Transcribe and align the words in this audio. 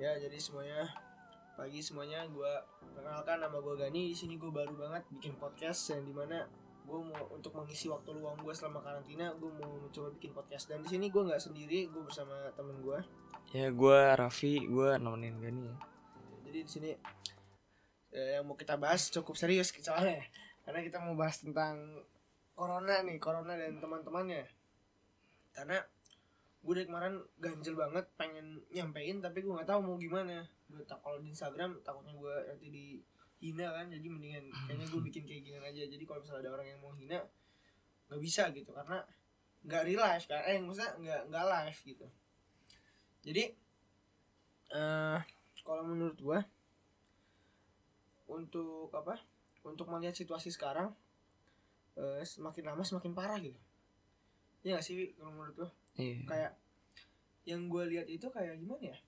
Ya, 0.00 0.16
jadi 0.16 0.40
semuanya 0.40 0.88
pagi 1.60 1.84
semuanya 1.84 2.24
gue 2.24 2.52
perkenalkan 2.80 3.36
nama 3.36 3.60
gue 3.60 3.76
Gani. 3.76 4.08
Di 4.08 4.16
sini 4.16 4.40
gue 4.40 4.48
baru 4.48 4.72
banget 4.72 5.04
bikin 5.12 5.36
podcast 5.36 5.92
yang 5.92 6.08
di 6.08 6.16
mana 6.16 6.48
gue 6.88 6.96
mau 7.04 7.28
untuk 7.36 7.52
mengisi 7.52 7.84
waktu 7.92 8.16
luang 8.16 8.40
gue 8.40 8.48
selama 8.56 8.80
karantina 8.80 9.28
gue 9.36 9.52
mau 9.60 9.68
mencoba 9.76 10.08
bikin 10.16 10.32
podcast. 10.32 10.72
Dan 10.72 10.80
di 10.80 10.88
sini 10.88 11.12
gue 11.12 11.20
nggak 11.20 11.44
sendiri 11.44 11.92
gue 11.92 12.00
bersama 12.00 12.32
temen 12.56 12.80
gue 12.80 12.96
Ya 13.52 13.68
gue 13.68 13.98
Raffi, 14.16 14.64
gue 14.64 14.96
nemenin 14.96 15.36
Gani 15.36 15.62
ya. 15.68 15.76
jadi 16.48 16.58
di 16.64 16.70
sini 16.72 16.90
eh, 18.16 18.40
yang 18.40 18.48
mau 18.48 18.56
kita 18.56 18.80
bahas 18.80 19.12
cukup 19.12 19.36
serius 19.36 19.68
soalnya. 19.84 20.24
Karena 20.64 20.80
kita 20.80 20.96
mau 21.04 21.12
bahas 21.12 21.44
tentang 21.44 21.76
corona 22.56 23.04
nih 23.04 23.20
corona 23.20 23.52
dan 23.52 23.76
teman-temannya. 23.76 24.48
Karena 25.52 25.76
gue 26.60 26.74
dari 26.76 26.86
kemarin 26.86 27.16
ganjel 27.40 27.72
banget 27.72 28.04
pengen 28.20 28.60
nyampein 28.68 29.24
tapi 29.24 29.40
gue 29.40 29.52
nggak 29.52 29.68
tahu 29.68 29.80
mau 29.80 29.96
gimana. 29.96 30.44
Gue 30.68 30.84
tak 30.84 31.00
kalau 31.00 31.16
di 31.18 31.32
Instagram 31.32 31.80
takutnya 31.80 32.12
gue 32.12 32.34
nanti 32.52 32.66
dihina 32.68 33.72
kan 33.72 33.88
jadi 33.88 34.06
mendingan 34.06 34.44
kayaknya 34.68 34.86
gue 34.92 35.00
bikin 35.00 35.22
kayak 35.24 35.42
gini 35.48 35.58
aja. 35.58 35.82
Jadi 35.88 36.04
kalau 36.04 36.20
misalnya 36.20 36.48
ada 36.48 36.50
orang 36.60 36.66
yang 36.68 36.80
mau 36.84 36.92
hina 36.92 37.18
nggak 38.10 38.20
bisa 38.20 38.52
gitu 38.52 38.70
karena 38.76 38.98
nggak 39.64 39.82
real 39.88 40.02
life 40.04 40.26
kan. 40.28 40.40
Eh 40.44 40.60
maksudnya 40.60 40.92
nggak 41.00 41.20
nggak 41.32 41.44
live 41.48 41.78
gitu. 41.88 42.06
Jadi 43.24 43.44
eh 44.70 45.18
kalau 45.64 45.82
menurut 45.88 46.18
gue 46.20 46.38
untuk 48.30 48.92
apa? 48.92 49.16
Untuk 49.64 49.88
melihat 49.92 50.16
situasi 50.16 50.52
sekarang 50.52 50.92
eh, 51.96 52.22
semakin 52.24 52.64
lama 52.72 52.84
semakin 52.84 53.12
parah 53.16 53.40
gitu. 53.40 53.58
Ya 54.60 54.76
gak 54.76 54.84
sih 54.84 55.16
kalau 55.16 55.32
menurut 55.32 55.56
lo 55.56 55.68
Iya. 55.98 56.22
kayak 56.26 56.52
yang 57.48 57.66
gue 57.66 57.82
lihat 57.96 58.06
itu 58.06 58.26
kayak 58.30 58.60
gimana 58.60 58.94
ya? 58.94 58.98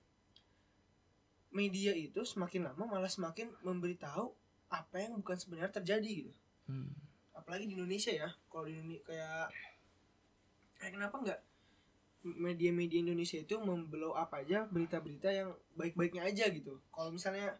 Media 1.53 1.93
itu 1.93 2.25
semakin 2.25 2.73
lama 2.73 2.83
malah 2.89 3.09
semakin 3.09 3.53
memberitahu 3.61 4.33
apa 4.73 4.95
yang 4.97 5.13
bukan 5.21 5.37
sebenarnya 5.37 5.69
terjadi 5.69 6.11
gitu. 6.25 6.33
Hmm. 6.63 6.95
apalagi 7.35 7.67
di 7.67 7.75
Indonesia 7.75 8.07
ya 8.07 8.31
kalau 8.47 8.71
di 8.71 8.71
Indonesia 8.71 9.03
kayak 9.03 9.47
kayak 10.79 10.91
kenapa 10.95 11.15
nggak 11.19 11.39
media-media 12.23 13.03
Indonesia 13.03 13.35
itu 13.35 13.59
memblow 13.59 14.15
up 14.15 14.31
aja 14.31 14.63
berita-berita 14.71 15.27
yang 15.27 15.51
baik-baiknya 15.75 16.23
aja 16.23 16.47
gitu. 16.47 16.79
Kalau 16.87 17.11
misalnya 17.11 17.59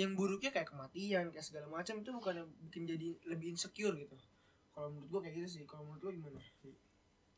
yang 0.00 0.16
buruknya 0.16 0.48
kayak 0.48 0.72
kematian 0.72 1.28
kayak 1.28 1.44
segala 1.44 1.68
macam 1.68 2.00
itu 2.00 2.08
bukan 2.08 2.48
bikin 2.64 2.88
jadi 2.88 3.08
lebih 3.28 3.52
insecure 3.52 3.92
gitu. 3.92 4.16
Kalau 4.72 4.88
menurut 4.88 5.08
gua 5.12 5.20
kayak 5.20 5.36
gitu 5.44 5.48
sih. 5.60 5.62
Kalau 5.68 5.84
menurut 5.84 6.00
lo 6.00 6.10
gimana? 6.16 6.40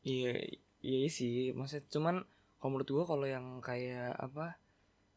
Iya, 0.07 0.39
iya 0.83 1.07
sih. 1.07 1.55
Maksudnya 1.55 1.87
cuman 1.89 2.15
kalau 2.59 2.69
menurut 2.71 2.89
gue 2.89 3.05
kalau 3.05 3.25
yang 3.25 3.59
kayak 3.59 4.13
apa 4.13 4.59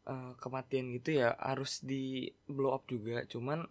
eh, 0.05 0.33
kematian 0.39 0.95
gitu 0.95 1.19
ya 1.19 1.35
harus 1.37 1.83
di 1.83 2.27
blow 2.47 2.73
up 2.73 2.87
juga. 2.87 3.27
Cuman 3.27 3.67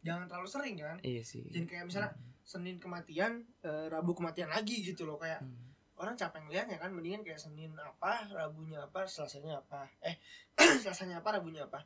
jangan 0.00 0.24
terlalu 0.24 0.48
sering 0.48 0.76
kan 0.80 0.96
iya 1.04 1.20
sih. 1.20 1.44
jangan 1.52 1.68
kayak 1.68 1.84
misalnya 1.84 2.12
Senin 2.40 2.80
kematian 2.80 3.44
eh, 3.60 3.86
Rabu 3.88 4.16
kematian 4.16 4.48
lagi 4.48 4.80
gitu 4.80 5.04
loh 5.04 5.16
kayak 5.16 5.44
Hmm. 5.44 5.68
orang 6.00 6.16
capek 6.16 6.40
ngeliatnya 6.40 6.80
kan 6.80 6.88
mendingan 6.88 7.20
kayak 7.20 7.36
Senin 7.36 7.76
apa 7.76 8.24
Rabunya 8.32 8.80
apa 8.80 9.04
Selasanya 9.04 9.60
apa 9.60 9.84
eh 10.00 10.16
Selasanya 10.82 11.20
apa 11.20 11.36
Rabunya 11.36 11.68
apa 11.68 11.84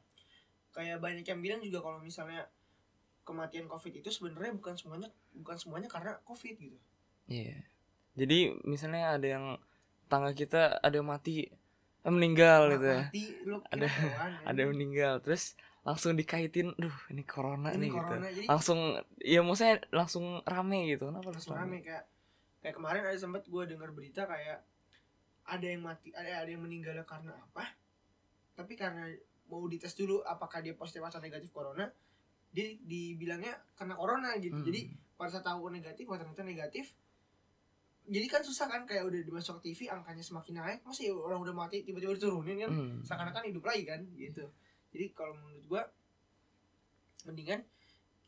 kayak 0.71 1.03
banyak 1.03 1.27
yang 1.27 1.43
bilang 1.43 1.59
juga 1.59 1.83
kalau 1.83 1.99
misalnya 1.99 2.47
kematian 3.27 3.67
COVID 3.67 3.99
itu 3.99 4.11
sebenarnya 4.15 4.55
bukan 4.55 4.79
semuanya 4.79 5.11
bukan 5.35 5.59
semuanya 5.59 5.91
karena 5.91 6.15
COVID 6.23 6.55
gitu 6.55 6.79
Iya. 7.27 7.67
Jadi 8.15 8.39
misalnya 8.63 9.13
ada 9.13 9.27
yang 9.29 9.45
tangga 10.07 10.31
kita 10.31 10.79
ada 10.79 10.95
yang 10.95 11.07
mati, 11.07 11.45
eh, 11.45 12.13
meninggal 12.13 12.71
gitu 12.73 12.87
ya. 12.87 13.01
mati 13.05 13.25
lu 13.43 13.57
kira 13.61 13.75
Ada- 13.75 13.91
ya. 14.07 14.27
Ada 14.47 14.59
yang 14.61 14.71
meninggal, 14.71 15.15
terus 15.19 15.55
langsung 15.83 16.15
dikaitin, 16.15 16.73
duh 16.75 16.97
ini 17.09 17.23
corona 17.23 17.69
ini 17.71 17.87
nih 17.87 17.91
gitu. 17.91 17.99
corona 17.99 18.27
jadi 18.29 18.47
Langsung, 18.47 18.79
ya 19.19 19.41
maksudnya 19.41 19.77
langsung 19.91 20.25
rame 20.45 20.89
gitu. 20.89 21.11
Kenapa 21.11 21.29
langsung 21.29 21.55
rame 21.55 21.79
kayak 21.79 22.05
kayak 22.61 22.75
kemarin 22.75 23.03
ada 23.03 23.19
sempat 23.19 23.45
gue 23.45 23.63
dengar 23.67 23.91
berita 23.91 24.25
kayak 24.25 24.65
ada 25.45 25.67
yang 25.67 25.85
mati 25.85 26.09
ada 26.11 26.41
ada 26.41 26.49
yang 26.49 26.65
meninggal 26.65 26.97
karena 27.05 27.37
apa 27.37 27.77
tapi 28.57 28.73
karena 28.73 29.13
mau 29.45 29.61
dites 29.69 29.93
dulu 29.93 30.25
apakah 30.25 30.65
dia 30.65 30.73
positif 30.73 31.05
atau 31.05 31.21
negatif 31.21 31.53
corona 31.53 31.93
dia 32.49 32.73
dibilangnya 32.81 33.53
karena 33.77 33.93
corona 33.93 34.33
gitu 34.41 34.57
Hmm. 34.57 34.65
jadi 34.65 34.81
pada 35.13 35.29
saat 35.29 35.45
tahu 35.45 35.69
negatif 35.69 36.09
ternyata 36.09 36.41
negatif 36.41 36.97
jadi 38.05 38.27
kan 38.29 38.45
susah 38.45 38.69
kan 38.69 38.85
kayak 38.85 39.09
udah 39.09 39.21
dimasuk 39.25 39.65
TV 39.65 39.89
angkanya 39.89 40.21
semakin 40.21 40.61
naik 40.61 40.81
masih 40.85 41.17
orang 41.17 41.41
udah 41.41 41.57
mati 41.57 41.81
tiba-tiba 41.89 42.13
diturunin 42.13 42.61
kan? 42.61 42.71
Hmm. 42.71 43.01
seakan-akan 43.01 43.49
hidup 43.49 43.65
lagi 43.65 43.83
kan 43.89 44.01
gitu. 44.13 44.45
Jadi 44.93 45.07
kalau 45.17 45.33
menurut 45.41 45.65
gua 45.65 45.83
mendingan 47.25 47.65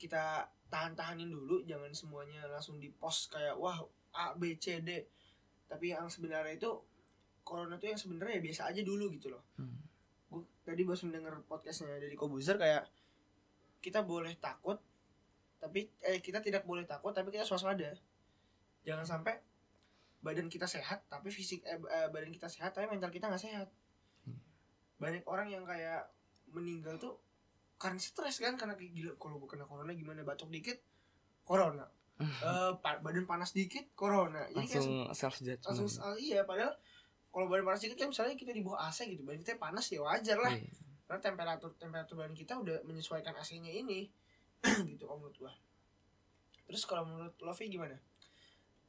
kita 0.01 0.49
tahan-tahanin 0.73 1.29
dulu 1.29 1.61
jangan 1.69 1.93
semuanya 1.93 2.49
langsung 2.49 2.81
di 2.81 2.89
post 2.89 3.29
kayak 3.37 3.57
wah 3.61 3.77
A 4.17 4.33
B 4.33 4.57
C 4.57 4.81
D. 4.81 5.05
Tapi 5.69 5.93
yang 5.93 6.09
sebenarnya 6.09 6.57
itu 6.57 6.73
corona 7.45 7.77
itu 7.77 7.93
yang 7.93 8.01
sebenarnya 8.01 8.41
ya 8.41 8.43
biasa 8.43 8.63
aja 8.73 8.81
dulu 8.81 9.13
gitu 9.13 9.29
loh. 9.29 9.45
Hmm. 9.61 9.77
gue 10.27 10.43
tadi 10.67 10.83
baru 10.83 10.99
mendengar 11.07 11.39
podcastnya 11.47 12.03
dari 12.03 12.19
Kobuzer 12.19 12.59
kayak 12.59 12.91
kita 13.79 14.03
boleh 14.03 14.35
takut 14.43 14.83
tapi 15.63 15.87
eh 16.03 16.19
kita 16.19 16.43
tidak 16.43 16.67
boleh 16.67 16.83
takut 16.83 17.15
tapi 17.15 17.31
kita 17.31 17.47
waspada 17.47 17.95
jangan 18.83 19.07
sampai 19.07 19.39
badan 20.25 20.49
kita 20.51 20.67
sehat 20.67 21.05
tapi 21.07 21.29
fisik 21.29 21.63
eh, 21.63 21.79
eh, 21.79 22.09
badan 22.11 22.33
kita 22.33 22.49
sehat 22.51 22.73
tapi 22.75 22.89
mental 22.91 23.13
kita 23.13 23.29
nggak 23.29 23.43
sehat. 23.43 23.69
Hmm. 24.27 24.39
banyak 24.97 25.23
orang 25.29 25.49
yang 25.53 25.65
kayak 25.69 26.09
meninggal 26.51 26.97
tuh 26.97 27.21
karena 27.77 28.01
stres 28.01 28.41
kan 28.41 28.57
karena 28.57 28.73
kayak 28.73 28.93
gila 28.97 29.13
kalau 29.21 29.37
gue 29.37 29.49
kena 29.49 29.69
corona 29.69 29.93
gimana? 29.93 30.25
Batuk 30.25 30.49
dikit 30.49 30.81
corona. 31.45 31.85
Pa- 32.85 33.01
badan 33.05 33.29
panas 33.29 33.53
dikit 33.53 33.93
corona. 33.93 34.49
Jadi 34.49 34.65
kayak 34.65 34.81
langsung 34.81 34.99
self 35.13 35.37
judgment. 35.45 35.65
langsung 35.69 35.89
ah, 36.01 36.17
iya 36.17 36.41
padahal 36.49 36.73
kalau 37.29 37.47
badan 37.53 37.65
panas 37.69 37.81
dikit 37.85 37.97
kan 38.01 38.09
misalnya 38.09 38.35
kita 38.35 38.57
di 38.57 38.65
bawah 38.65 38.89
AC 38.89 39.05
gitu 39.05 39.23
badan 39.23 39.45
kita 39.45 39.61
panas 39.61 39.85
ya 39.93 40.01
wajar 40.01 40.41
lah. 40.41 40.57
Iya. 40.57 40.73
karena 41.07 41.23
temperatur 41.23 41.71
temperatur 41.79 42.19
badan 42.19 42.35
kita 42.35 42.59
udah 42.59 42.83
menyesuaikan 42.83 43.31
AC-nya 43.39 43.71
ini 43.71 44.11
gitu 44.91 45.07
kalau 45.07 45.23
menurut 45.23 45.37
gua. 45.39 45.53
Terus 46.67 46.83
kalau 46.83 47.07
menurut 47.07 47.37
Lovi 47.45 47.71
gimana 47.71 47.95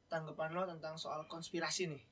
tanggapan 0.07 0.49
lo 0.51 0.63
tentang 0.65 0.95
soal 0.95 1.23
konspirasi 1.25 1.87
nih 1.87 2.03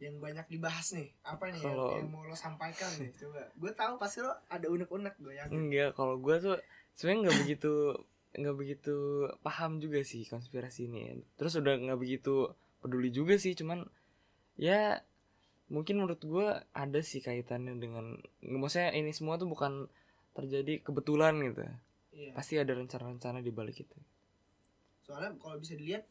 yang 0.00 0.16
banyak 0.16 0.48
dibahas 0.48 0.96
nih 0.96 1.12
apa 1.22 1.44
nih 1.46 1.60
yang- 1.60 1.76
Kalau- 1.76 1.92
yang, 1.94 2.08
mau 2.08 2.24
lo 2.24 2.32
sampaikan 2.32 2.88
nih 2.96 3.12
coba 3.14 3.40
gue 3.50 3.72
tahu 3.74 3.94
pasti 3.96 4.18
lo 4.18 4.32
ada 4.48 4.64
unek-unek 4.66 5.14
gue 5.18 5.34
yakin 5.34 5.52
Enggak, 5.60 5.90
kalau 5.92 6.16
gue 6.16 6.36
tuh 6.38 6.56
sebenarnya 6.94 7.20
nggak 7.22 7.38
begitu 7.38 7.72
nggak 8.30 8.56
begitu 8.56 8.94
paham 9.40 9.76
juga 9.76 10.00
sih 10.00 10.22
konspirasi 10.22 10.86
ini. 10.86 11.02
Terus 11.34 11.58
udah 11.58 11.74
nggak 11.76 11.98
begitu 11.98 12.46
peduli 12.78 13.10
juga 13.10 13.34
sih, 13.34 13.52
cuman 13.52 13.82
ya 14.54 15.02
mungkin 15.66 15.98
menurut 15.98 16.22
gue 16.22 16.46
ada 16.70 17.00
sih 17.00 17.18
kaitannya 17.18 17.74
dengan 17.76 18.16
maksudnya 18.40 18.94
ini 18.94 19.10
semua 19.10 19.34
tuh 19.34 19.46
bukan 19.46 19.90
terjadi 20.32 20.78
kebetulan 20.80 21.42
gitu. 21.42 21.66
iya 22.12 22.30
Pasti 22.32 22.54
ada 22.54 22.70
rencana-rencana 22.70 23.38
di 23.38 23.50
balik 23.50 23.82
itu. 23.82 23.98
soalnya 25.00 25.34
kalau 25.36 25.58
bisa 25.58 25.74
dilihat 25.74 26.06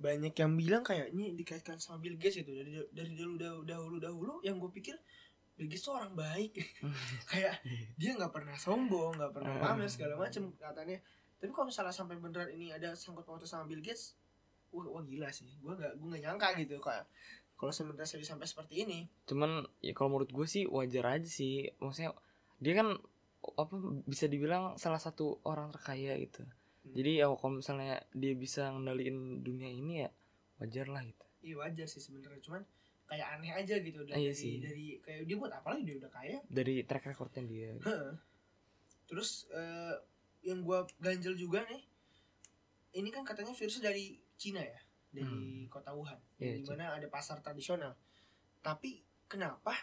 banyak 0.00 0.32
yang 0.32 0.52
bilang 0.56 0.80
kayak 0.80 1.12
ini 1.12 1.36
dikaitkan 1.36 1.76
sama 1.76 2.00
Bill 2.00 2.16
Gates 2.16 2.40
itu 2.40 2.50
dari 2.56 2.72
dari 2.90 3.12
dulu 3.12 3.36
dahulu 3.36 3.62
dahulu, 3.68 3.96
dahulu 4.00 4.32
yang 4.40 4.56
gue 4.56 4.72
pikir 4.72 4.96
Bill 5.60 5.68
Gates 5.68 5.84
tuh 5.84 5.92
orang 6.00 6.16
baik 6.16 6.56
kayak 7.30 7.60
dia 8.00 8.16
nggak 8.16 8.32
pernah 8.32 8.56
sombong 8.56 9.20
nggak 9.20 9.32
pernah 9.36 9.52
Ah. 9.60 9.76
pamer 9.76 9.92
segala 9.92 10.16
macem 10.16 10.48
katanya 10.56 10.96
tapi 11.40 11.50
kalau 11.52 11.68
misalnya 11.68 11.92
sampai 11.92 12.16
beneran 12.16 12.48
ini 12.52 12.72
ada 12.72 12.96
sangkut 12.96 13.28
pautnya 13.28 13.44
sama 13.44 13.68
Bill 13.68 13.84
Gates 13.84 14.16
wah, 14.72 14.88
wah 14.88 15.04
gila 15.04 15.28
sih 15.28 15.52
gue 15.60 15.72
nggak 15.76 16.00
gue 16.00 16.06
nggak 16.16 16.22
nyangka 16.24 16.48
gitu 16.56 16.80
kayak 16.80 17.04
kalau 17.60 17.76
sebenarnya 17.76 18.08
saya 18.08 18.24
sampai 18.24 18.48
seperti 18.48 18.88
ini 18.88 19.04
Cuman 19.28 19.68
ya 19.84 19.92
kalau 19.92 20.16
menurut 20.16 20.32
gue 20.32 20.46
sih 20.48 20.64
wajar 20.64 21.20
aja 21.20 21.28
sih. 21.28 21.68
Maksudnya 21.76 22.16
dia 22.56 22.72
kan 22.72 22.96
apa 23.60 23.74
bisa 24.08 24.32
dibilang 24.32 24.80
salah 24.80 24.96
satu 24.96 25.44
orang 25.44 25.68
terkaya 25.68 26.16
gitu. 26.16 26.40
Hmm. 26.80 26.94
Jadi 26.96 27.20
ya 27.20 27.26
kalau 27.36 27.60
misalnya 27.60 28.00
dia 28.16 28.32
bisa 28.32 28.72
ngendaliin 28.72 29.44
dunia 29.44 29.68
ini 29.68 30.04
ya 30.06 30.10
wajar 30.60 30.88
lah 30.88 31.00
gitu. 31.04 31.24
iya 31.40 31.56
wajar 31.56 31.88
sih 31.88 32.00
sebenarnya 32.04 32.40
cuman 32.44 32.60
kayak 33.08 33.26
aneh 33.40 33.52
aja 33.52 33.80
gitu 33.80 34.04
dari, 34.04 34.28
Iya 34.28 34.32
dari, 34.32 34.36
sih. 34.36 34.54
dari 34.60 34.86
kayak 35.00 35.24
dia 35.24 35.36
buat 35.40 35.52
apa 35.52 35.72
lagi 35.72 35.82
dia 35.88 35.96
udah 35.98 36.12
kaya 36.12 36.38
Dari 36.46 36.74
track 36.84 37.04
recordnya 37.10 37.42
dia. 37.48 37.72
Heeh. 37.80 38.12
Terus 39.08 39.48
eh, 39.50 39.96
yang 40.44 40.60
gua 40.62 40.84
ganjel 41.00 41.34
juga 41.36 41.64
nih, 41.66 41.82
ini 42.96 43.08
kan 43.10 43.24
katanya 43.24 43.52
virusnya 43.52 43.90
dari 43.92 44.16
Cina 44.40 44.62
ya, 44.62 44.80
dari 45.12 45.66
kota 45.68 45.92
Wuhan, 45.92 46.16
Iya, 46.40 46.60
di 46.60 46.64
mana 46.64 46.96
ada 46.96 47.08
pasar 47.12 47.42
tradisional. 47.44 47.92
Tapi 48.64 49.02
kenapa 49.28 49.74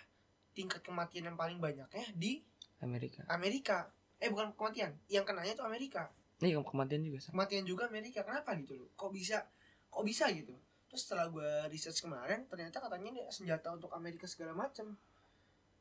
tingkat 0.56 0.82
kematian 0.82 1.30
yang 1.30 1.38
paling 1.38 1.62
banyaknya 1.62 2.08
di 2.18 2.42
Amerika. 2.82 3.22
Amerika? 3.30 3.78
Eh 4.18 4.30
bukan 4.34 4.54
kematian, 4.58 4.98
yang 5.10 5.26
kenanya 5.28 5.54
itu 5.54 5.62
Amerika. 5.66 6.10
Nih 6.38 6.54
kematian 6.62 7.02
juga 7.02 7.18
sama. 7.22 7.34
Kematian 7.34 7.66
juga 7.66 7.84
Amerika. 7.90 8.22
Kenapa 8.22 8.54
gitu 8.60 8.78
loh? 8.78 8.90
Kok 8.94 9.10
bisa? 9.10 9.42
Kok 9.90 10.04
bisa 10.06 10.30
gitu? 10.30 10.54
Terus 10.88 11.02
setelah 11.04 11.28
gua 11.28 11.68
research 11.68 12.00
kemarin, 12.00 12.48
ternyata 12.48 12.80
katanya 12.80 13.08
ini 13.12 13.22
senjata 13.28 13.74
untuk 13.74 13.92
Amerika 13.94 14.30
segala 14.30 14.54
macam. 14.54 14.98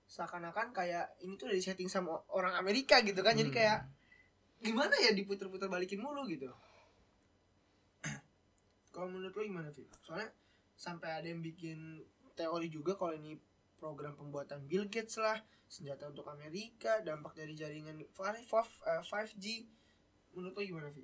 seakan-akan 0.06 0.70
kayak 0.70 1.18
ini 1.26 1.34
tuh 1.34 1.50
udah 1.50 1.58
disetting 1.58 1.90
sama 1.90 2.14
orang 2.30 2.54
Amerika 2.54 3.02
gitu 3.02 3.26
kan 3.26 3.34
jadi 3.34 3.50
Hmm. 3.50 3.58
kayak 3.58 3.78
gimana 4.62 4.94
ya 5.02 5.10
diputer-puter 5.10 5.66
balikin 5.66 5.98
mulu 5.98 6.22
gitu 6.30 6.46
kalau 8.94 9.10
menurut 9.10 9.34
lo 9.34 9.42
gimana 9.42 9.66
Fi? 9.74 9.82
soalnya 10.06 10.30
sampai 10.78 11.10
ada 11.10 11.26
yang 11.26 11.42
bikin 11.42 12.06
teori 12.38 12.70
juga 12.70 12.94
kalau 12.94 13.18
ini 13.18 13.34
program 13.74 14.14
pembuatan 14.14 14.62
Bill 14.70 14.86
Gates 14.86 15.18
lah 15.18 15.42
senjata 15.66 16.06
untuk 16.06 16.30
Amerika 16.30 17.02
dampak 17.02 17.34
dari 17.34 17.58
jaringan 17.58 17.98
5, 17.98 18.46
5G 18.46 19.66
menurut 20.36 20.54
lo 20.54 20.62
gimana 20.62 20.88
Vi? 20.92 21.02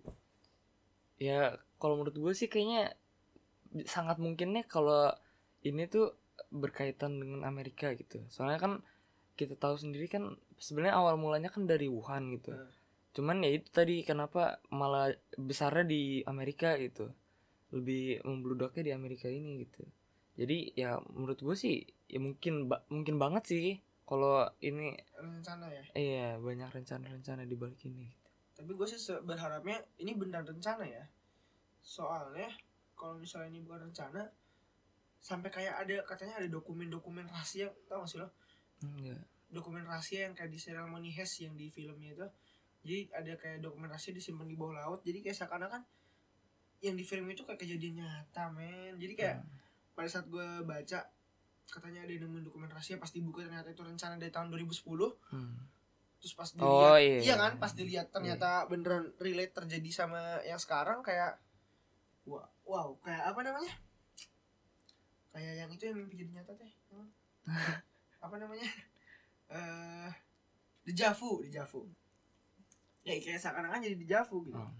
ya 1.19 1.57
kalau 1.81 1.95
menurut 1.99 2.17
gue 2.19 2.33
sih 2.35 2.49
kayaknya 2.53 2.93
sangat 3.89 4.21
mungkinnya 4.21 4.63
kalau 4.69 5.13
ini 5.65 5.87
tuh 5.89 6.13
berkaitan 6.53 7.17
dengan 7.23 7.47
Amerika 7.49 7.95
gitu 7.97 8.21
soalnya 8.29 8.59
kan 8.61 8.73
kita 9.39 9.57
tahu 9.57 9.81
sendiri 9.81 10.07
kan 10.11 10.37
sebenarnya 10.61 10.99
awal 11.01 11.17
mulanya 11.17 11.49
kan 11.49 11.65
dari 11.65 11.89
Wuhan 11.89 12.37
gitu 12.37 12.53
Hmm. 12.53 12.71
cuman 13.13 13.45
ya 13.45 13.51
itu 13.61 13.69
tadi 13.69 13.97
kenapa 14.05 14.61
malah 14.73 15.13
besarnya 15.37 15.85
di 15.85 16.03
Amerika 16.25 16.77
gitu 16.81 17.09
lebih 17.73 18.21
membludaknya 18.25 18.83
di 18.89 18.93
Amerika 18.93 19.29
ini 19.29 19.65
gitu 19.65 19.85
jadi 20.37 20.59
ya 20.77 20.91
menurut 21.13 21.41
gue 21.41 21.57
sih 21.57 21.77
ya 22.09 22.21
mungkin 22.21 22.69
ba- 22.73 22.85
mungkin 22.89 23.17
banget 23.21 23.45
sih 23.53 23.65
kalau 24.05 24.49
ini 24.61 24.97
rencana 25.17 25.69
ya 25.73 25.85
iya 25.97 26.29
banyak 26.37 26.69
rencana-rencana 26.73 27.45
di 27.45 27.57
balik 27.57 27.81
ini. 27.89 28.09
Tapi 28.63 28.79
gue 28.79 28.87
sih 28.87 28.99
berharapnya 29.27 29.83
ini 29.99 30.15
benar 30.15 30.47
rencana 30.47 30.87
ya. 30.87 31.03
Soalnya 31.83 32.47
kalau 32.95 33.19
misalnya 33.19 33.51
ini 33.51 33.61
bukan 33.67 33.91
rencana 33.91 34.31
sampai 35.19 35.51
kayak 35.51 35.83
ada 35.83 36.07
katanya 36.07 36.39
ada 36.39 36.47
dokumen-dokumen 36.47 37.27
rahasia 37.27 37.75
tau 37.91 38.07
gak 38.07 38.11
sih 38.15 38.19
lo? 38.23 38.31
Enggak. 38.87 39.19
Dokumen 39.51 39.83
rahasia 39.83 40.31
yang 40.31 40.39
kayak 40.39 40.55
di 40.55 40.63
serial 40.63 40.87
Money 40.87 41.11
Heist 41.11 41.43
yang 41.43 41.59
di 41.59 41.75
filmnya 41.75 42.15
itu. 42.15 42.27
Jadi 42.87 43.11
ada 43.11 43.33
kayak 43.35 43.59
dokumen 43.67 43.91
rahasia 43.91 44.15
disimpan 44.15 44.47
di 44.47 44.55
bawah 44.55 44.79
laut. 44.79 45.03
Jadi 45.03 45.27
kayak 45.27 45.43
seakan-akan 45.43 45.83
yang 46.83 46.95
di 46.95 47.03
film 47.03 47.27
itu 47.27 47.43
kayak 47.43 47.59
kejadian 47.59 48.07
nyata 48.07 48.47
men. 48.55 48.95
Jadi 49.03 49.15
kayak 49.19 49.43
pada 49.99 50.07
saat 50.07 50.31
gue 50.31 50.47
baca 50.63 51.03
katanya 51.67 52.07
ada 52.07 52.13
yang 52.15 52.31
nemuin 52.31 52.47
dokumen 52.47 52.71
rahasia 52.71 52.99
pas 53.03 53.11
dibuka 53.11 53.43
ternyata 53.43 53.75
itu 53.75 53.83
rencana 53.83 54.21
dari 54.21 54.31
tahun 54.31 54.55
2010 54.55 54.87
Hmm. 55.33 55.57
Terus 56.23 56.33
pas 56.33 56.47
dilihat 56.49 56.87
Oh, 56.87 56.97
iya. 56.97 57.19
iya 57.19 57.35
kan 57.35 57.59
pas 57.59 57.75
dilihat 57.75 58.07
ternyata 58.09 58.71
beneran 58.71 59.11
relate 59.19 59.51
terjadi 59.53 59.91
sama 59.91 60.39
yang 60.47 60.57
sekarang 60.57 61.03
kayak 61.03 61.35
wow, 62.25 62.47
wow 62.63 62.89
kayak 63.03 63.27
apa 63.27 63.41
namanya 63.43 63.75
kayak 65.31 65.53
yang 65.59 65.71
itu 65.71 65.83
yang 65.83 65.99
mimpi 65.99 66.15
jadi 66.17 66.31
nyata 66.33 66.55
teh 66.55 66.71
Apa? 66.89 67.05
apa 68.31 68.35
namanya 68.39 68.71
eh 69.51 70.11
dejavu 70.83 71.43
dejavu 71.43 71.91
ya 73.03 73.19
kayak 73.19 73.43
seakan-akan 73.43 73.83
jadi 73.83 73.97
dejavu 73.99 74.47
gitu 74.47 74.55
Oh. 74.55 74.71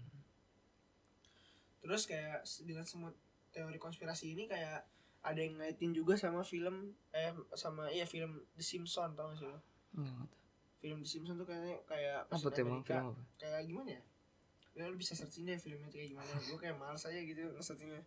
terus 1.83 2.07
kayak 2.07 2.39
dengan 2.63 2.87
semua 2.87 3.11
teori 3.51 3.75
konspirasi 3.75 4.31
ini 4.31 4.47
kayak 4.47 4.87
ada 5.19 5.39
yang 5.39 5.59
ngaitin 5.59 5.91
juga 5.91 6.15
sama 6.15 6.39
film 6.39 6.95
eh 7.11 7.35
sama 7.53 7.91
iya 7.91 8.07
film 8.07 8.39
The 8.55 8.63
Simpsons 8.63 9.11
tau 9.13 9.27
gak 9.27 9.37
sih 9.37 9.47
lo 9.47 9.59
Enggak. 9.93 10.27
Film 10.83 10.99
The 10.99 11.07
Simpsons 11.07 11.39
tuh 11.39 11.47
kayaknya 11.47 11.79
kayak 11.87 12.27
apa 12.27 12.33
tuh 12.35 12.51
emang 12.59 12.83
film 12.83 13.15
apa? 13.15 13.23
kayak 13.39 13.63
gimana 13.63 13.89
ya? 13.95 14.01
Ya 14.75 14.83
lu 14.91 14.99
bisa 14.99 15.15
searching 15.15 15.47
deh 15.47 15.55
filmnya 15.55 15.87
kayak 15.87 16.11
gimana. 16.11 16.27
Gue 16.51 16.59
kayak 16.59 16.75
males 16.75 16.99
aja 17.07 17.15
gitu 17.15 17.39
nge-searchingnya. 17.55 18.03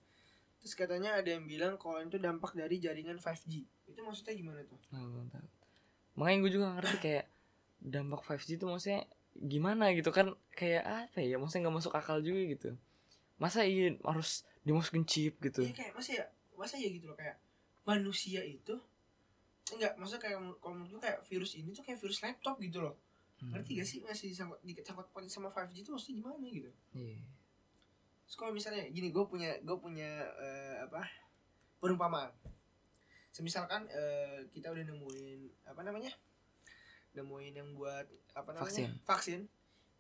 Terus 0.61 0.73
katanya 0.77 1.17
ada 1.17 1.29
yang 1.33 1.49
bilang 1.49 1.81
kalau 1.81 2.05
itu 2.05 2.21
dampak 2.21 2.53
dari 2.53 2.77
jaringan 2.77 3.17
5G 3.17 3.65
itu 3.65 4.01
maksudnya 4.05 4.37
gimana 4.37 4.61
tuh? 4.69 4.77
Belum 4.93 5.25
tahu. 5.33 5.47
Makanya 6.21 6.39
gue 6.45 6.53
juga 6.53 6.67
ngerti 6.77 6.97
kayak 7.01 7.25
dampak 7.81 8.21
5G 8.29 8.49
itu 8.61 8.65
maksudnya 8.69 9.01
gimana 9.33 9.85
gitu 9.97 10.13
kan? 10.13 10.37
Kayak 10.53 11.09
apa 11.09 11.25
ya? 11.25 11.41
Maksudnya 11.41 11.65
nggak 11.65 11.77
masuk 11.81 11.93
akal 11.97 12.21
juga 12.21 12.45
gitu. 12.45 12.69
Masa 13.41 13.65
iya 13.65 13.97
harus 14.05 14.45
dimasukin 14.69 15.09
chip 15.09 15.41
gitu? 15.41 15.65
Iya 15.65 15.73
kayak 15.73 15.93
masa 15.97 16.11
ya 16.13 16.25
masa 16.57 16.75
ya 16.77 16.89
gitu 16.93 17.09
loh 17.09 17.17
kayak 17.17 17.41
manusia 17.87 18.43
itu 18.43 18.77
enggak 19.75 19.93
maksudnya 19.99 20.23
kayak 20.23 20.39
kalau 20.63 20.75
menurut 20.79 20.91
gue 20.95 21.03
kayak 21.03 21.19
virus 21.27 21.53
ini 21.59 21.75
tuh 21.75 21.83
kayak 21.83 21.99
virus 21.99 22.21
laptop 22.23 22.57
gitu 22.61 22.81
loh 22.83 22.97
Hmm. 23.37 23.53
ngerti 23.53 23.77
gak 23.77 23.85
sih 23.85 24.01
masih 24.01 24.33
disangkut 24.33 24.57
disangkut 24.65 25.13
pautin 25.13 25.29
sama 25.29 25.53
5G 25.53 25.85
itu 25.85 25.93
maksudnya 25.93 26.25
gimana 26.25 26.49
gitu 26.49 26.73
Iya. 26.97 27.21
Terus 28.25 28.37
kalau 28.41 28.49
misalnya 28.57 28.89
gini 28.89 29.13
gue 29.13 29.25
punya 29.29 29.61
gue 29.61 29.77
punya 29.77 30.09
eh, 30.41 30.77
apa 30.81 31.05
perumpamaan. 31.77 32.33
Semisalkan 33.29 33.93
eh, 33.93 34.49
kita 34.49 34.73
udah 34.73 34.89
nemuin 34.89 35.69
apa 35.69 35.85
namanya 35.85 36.17
nemuin 37.13 37.55
yang 37.61 37.69
buat 37.77 38.09
apa 38.33 38.57
namanya 38.57 38.73
Vaksin. 38.73 38.89
vaksin. 39.05 39.41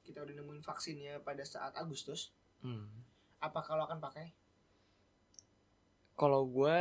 Kita 0.01 0.25
udah 0.25 0.33
nemuin 0.33 0.65
vaksinnya 0.65 1.21
pada 1.21 1.45
saat 1.45 1.77
Agustus. 1.77 2.33
Hmm. 2.65 2.89
Apa 3.45 3.61
kalau 3.61 3.85
akan 3.85 4.01
pakai? 4.01 4.33
Kalau 6.17 6.49
gue 6.49 6.77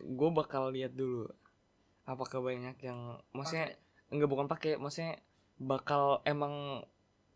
gue 0.00 0.30
bakal 0.32 0.72
lihat 0.72 0.96
dulu 0.96 1.28
apakah 2.02 2.42
banyak 2.42 2.76
yang 2.82 3.20
maksudnya 3.30 3.78
enggak 4.10 4.30
bukan 4.30 4.46
pakai 4.50 4.74
maksudnya 4.76 5.22
bakal 5.62 6.20
emang 6.26 6.82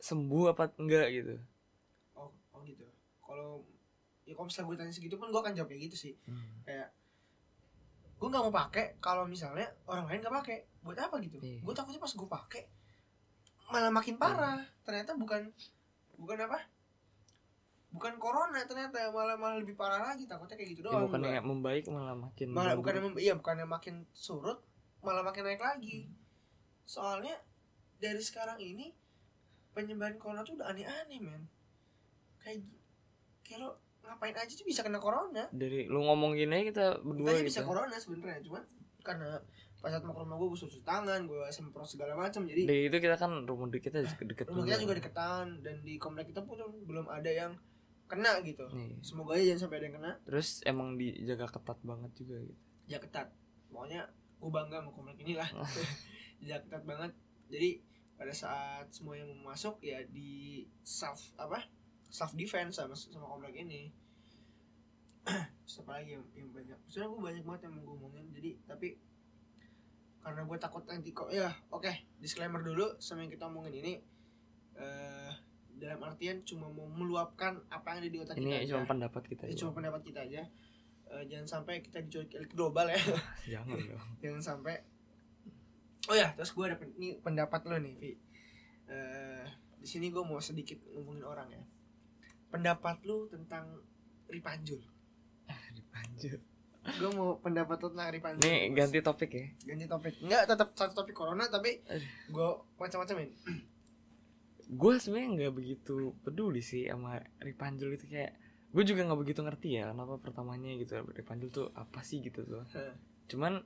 sembuh 0.03 0.53
apa 0.53 0.75
enggak 0.77 1.07
gitu. 1.15 1.35
Oh, 2.19 2.31
oh 2.53 2.61
gitu. 2.67 2.85
Kalau 3.23 3.63
ya 4.27 4.35
kalau 4.35 4.47
misalnya 4.51 4.67
gue 4.69 4.77
tanya 4.83 4.93
segitu 4.95 5.15
pun 5.17 5.31
gue 5.31 5.41
akan 5.41 5.55
jawab 5.55 5.71
kayak 5.71 5.83
gitu 5.91 5.97
sih. 6.11 6.15
Hmm. 6.27 6.63
Kayak 6.67 6.91
gue 8.17 8.29
nggak 8.33 8.45
mau 8.49 8.55
pakai 8.55 8.87
kalau 8.99 9.29
misalnya 9.29 9.69
orang 9.87 10.11
lain 10.11 10.21
nggak 10.21 10.37
pakai. 10.43 10.59
Buat 10.83 10.99
apa 11.11 11.17
gitu? 11.23 11.39
Iya. 11.43 11.63
Gue 11.63 11.75
takutnya 11.75 12.03
pas 12.03 12.13
gue 12.13 12.29
pakai 12.29 12.63
malah 13.67 13.91
makin 13.91 14.15
parah. 14.19 14.61
Ternyata 14.83 15.19
bukan 15.19 15.51
bukan 16.19 16.37
apa? 16.47 16.59
Bukan 17.97 18.15
corona 18.17 18.61
ternyata 18.63 19.09
malah 19.09 19.35
malah 19.35 19.57
lebih 19.57 19.73
parah 19.73 20.05
lagi. 20.05 20.25
Takutnya 20.25 20.55
kayak 20.55 20.71
gitu 20.71 20.81
Ya, 20.83 20.93
doang. 20.93 21.09
bukannya 21.09 21.33
gua. 21.35 21.49
membaik 21.49 21.85
malah 21.89 22.13
makin 22.15 22.47
malah 22.51 22.75
bukannya 22.75 23.03
mem- 23.03 23.19
iya 23.19 23.33
bukannya 23.33 23.65
makin 23.65 24.05
surut 24.13 24.61
malah 25.01 25.25
makin 25.25 25.43
naik 25.43 25.59
lagi. 25.59 26.07
Soalnya 26.85 27.35
dari 27.97 28.21
sekarang 28.21 28.57
ini 28.57 28.93
penyebaran 29.73 30.17
corona 30.17 30.41
tuh 30.41 30.55
udah 30.55 30.69
aneh-aneh 30.69 31.19
men. 31.19 31.49
Kayak 32.39 32.69
kayak 33.41 33.59
lo 33.61 33.71
ngapain 34.01 34.33
aja 34.33 34.53
tuh 34.53 34.63
bisa 34.63 34.81
kena 34.81 34.97
corona. 34.97 35.51
dari 35.51 35.85
lu 35.85 35.99
ngomong 36.01 36.33
gini 36.33 36.53
aja 36.53 36.65
kita 36.69 36.85
berdua 37.01 37.27
Kita 37.27 37.39
gitu. 37.41 37.49
bisa 37.49 37.61
corona 37.63 37.97
sebenarnya 37.97 38.39
cuman 38.41 38.63
karena 39.03 39.31
pas 39.77 39.91
saat 39.91 40.03
mau 40.03 40.15
ke 40.15 40.21
rumah 40.21 40.37
gue 40.37 40.49
gue 40.49 40.61
cuci 40.61 40.81
tangan 40.83 41.27
gue 41.27 41.43
semprot 41.49 41.85
segala 41.85 42.15
macam 42.15 42.43
jadi 42.43 42.63
Dari 42.65 42.83
itu 42.87 42.97
kita 42.97 43.15
kan 43.15 43.43
rumah 43.43 43.67
kita 43.69 43.99
deket-deket 44.01 44.47
rumah 44.49 44.63
kita 44.65 44.79
juga 44.79 44.95
deketan 44.95 45.47
dan 45.61 45.83
di 45.83 45.95
komplek 45.97 46.31
kita 46.31 46.43
pun 46.43 46.55
belum 46.83 47.07
ada 47.07 47.27
yang 47.29 47.53
kena 48.07 48.39
gitu. 48.43 48.67
Nih. 48.71 48.99
semoga 49.03 49.35
aja 49.35 49.55
jangan 49.55 49.61
sampai 49.67 49.77
ada 49.83 49.87
yang 49.87 49.97
kena. 49.99 50.13
Terus 50.23 50.49
emang 50.63 50.89
dijaga 50.95 51.47
ketat 51.51 51.79
banget 51.83 52.11
juga 52.15 52.37
gitu. 52.43 52.63
ya 52.87 52.99
ketat. 53.03 53.29
Pokoknya 53.71 54.07
gue 54.37 54.51
bangga 54.53 54.79
sama 54.85 54.91
komplek 54.95 55.19
ini 55.27 55.35
lah 55.35 55.49
ya 56.41 56.57
ketat 56.65 56.83
banget. 56.87 57.13
Jadi 57.51 57.71
pada 58.17 58.33
saat 58.33 58.87
semua 58.95 59.19
yang 59.19 59.29
mau 59.29 59.53
masuk 59.53 59.83
ya 59.83 60.01
di 60.07 60.65
self 60.87 61.35
apa? 61.37 61.67
Self 62.09 62.33
defense 62.39 62.79
sama 62.79 62.95
sama 62.95 63.27
komplek 63.27 63.59
ini. 63.67 63.91
Terus 65.67 65.83
apa 65.83 65.99
lagi 65.99 66.15
yang, 66.15 66.25
yang 66.39 66.49
banyak? 66.55 66.79
Sebenarnya 66.87 67.11
gue 67.11 67.23
banyak 67.23 67.45
banget 67.45 67.61
yang 67.67 67.73
mau 67.75 67.83
gue 67.83 67.95
omongin. 67.99 68.27
Jadi 68.31 68.51
tapi 68.65 68.89
karena 70.23 70.43
gue 70.43 70.59
takut 70.59 70.83
nanti 70.87 71.11
kok 71.11 71.31
ya 71.35 71.51
oke. 71.75 71.91
Disclaimer 72.23 72.63
dulu 72.63 72.95
sama 73.03 73.27
yang 73.27 73.35
kita 73.35 73.51
omongin 73.51 73.75
ini. 73.83 73.95
Eh 74.79 75.26
dalam 75.77 76.01
artian 76.01 76.41
cuma 76.43 76.67
mau 76.67 76.87
meluapkan 76.87 77.61
apa 77.69 77.87
yang 77.91 77.99
ada 77.99 78.09
di 78.09 78.19
otak 78.19 78.35
kita 78.35 78.43
Ini 78.43 78.55
aja. 78.59 78.71
cuma 78.73 78.85
pendapat 78.87 79.23
kita. 79.25 79.43
Ini 79.43 79.51
doang. 79.51 79.61
cuma 79.61 79.73
pendapat 79.75 80.01
kita 80.03 80.21
aja 80.23 80.43
Eh, 81.07 81.23
jangan 81.25 81.47
sampai 81.47 81.79
kita 81.79 82.03
diculik 82.03 82.35
elit 82.35 82.51
global 82.51 82.87
ya 82.87 82.99
Jangan 83.53 83.79
dong. 83.79 84.03
jangan 84.19 84.43
sampai 84.43 84.75
oh 86.05 86.15
ya 86.15 86.33
terus 86.33 86.51
gue 86.51 86.65
ada 86.65 86.75
pen- 86.75 86.95
ini 86.95 87.15
pendapat 87.17 87.63
lo 87.63 87.77
nih 87.77 87.95
Vi 87.95 88.11
Eh, 88.87 89.45
di 89.77 89.85
sini 89.85 90.09
gue 90.09 90.19
mau 90.21 90.39
sedikit 90.39 90.79
ngomongin 90.89 91.23
orang 91.23 91.47
ya 91.49 91.63
pendapat 92.49 93.03
lu 93.03 93.27
tentang 93.27 93.71
Ripanjul 94.27 94.83
Lanjut. 95.93 96.41
gue 96.89 97.11
mau 97.13 97.35
pendapat 97.37 97.77
lu 97.77 97.89
tentang 97.89 98.11
Ripanjul 98.11 98.43
Nih 98.43 98.71
ganti 98.73 98.99
topik 99.01 99.31
ya. 99.31 99.47
ganti 99.65 99.85
topik 99.85 100.15
nggak 100.21 100.43
tetap 100.45 100.69
satu 100.73 100.93
topik 100.97 101.15
corona 101.15 101.47
tapi 101.47 101.83
gue 102.27 102.49
macam-macamin 102.77 103.31
Gue 104.67 104.99
sebenarnya 104.99 105.31
nggak 105.47 105.55
begitu 105.55 105.95
peduli 106.21 106.59
sih 106.59 106.91
sama 106.91 107.23
Ripanjul 107.39 107.95
itu 107.95 108.07
kayak 108.07 108.35
gue 108.75 108.83
juga 108.83 109.07
nggak 109.07 109.21
begitu 109.23 109.41
ngerti 109.41 109.69
ya 109.79 109.95
kenapa 109.95 110.19
pertamanya 110.19 110.75
gitu 110.77 111.01
Ripanjul 111.07 111.49
tuh 111.49 111.67
apa 111.73 112.03
sih 112.03 112.19
gitu 112.21 112.43
tuh. 112.43 112.67
Cuman 113.31 113.63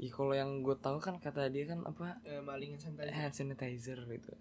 ya 0.00 0.10
kalau 0.10 0.34
yang 0.34 0.66
gue 0.66 0.74
tahu 0.74 0.98
kan 0.98 1.20
kata 1.20 1.48
dia 1.48 1.70
kan 1.70 1.86
apa 1.86 2.18
Eh, 2.24 2.42
malingan 2.42 2.80
santai 2.82 3.14
hand 3.14 3.32
sanitizer 3.32 4.00
gitu. 4.04 4.32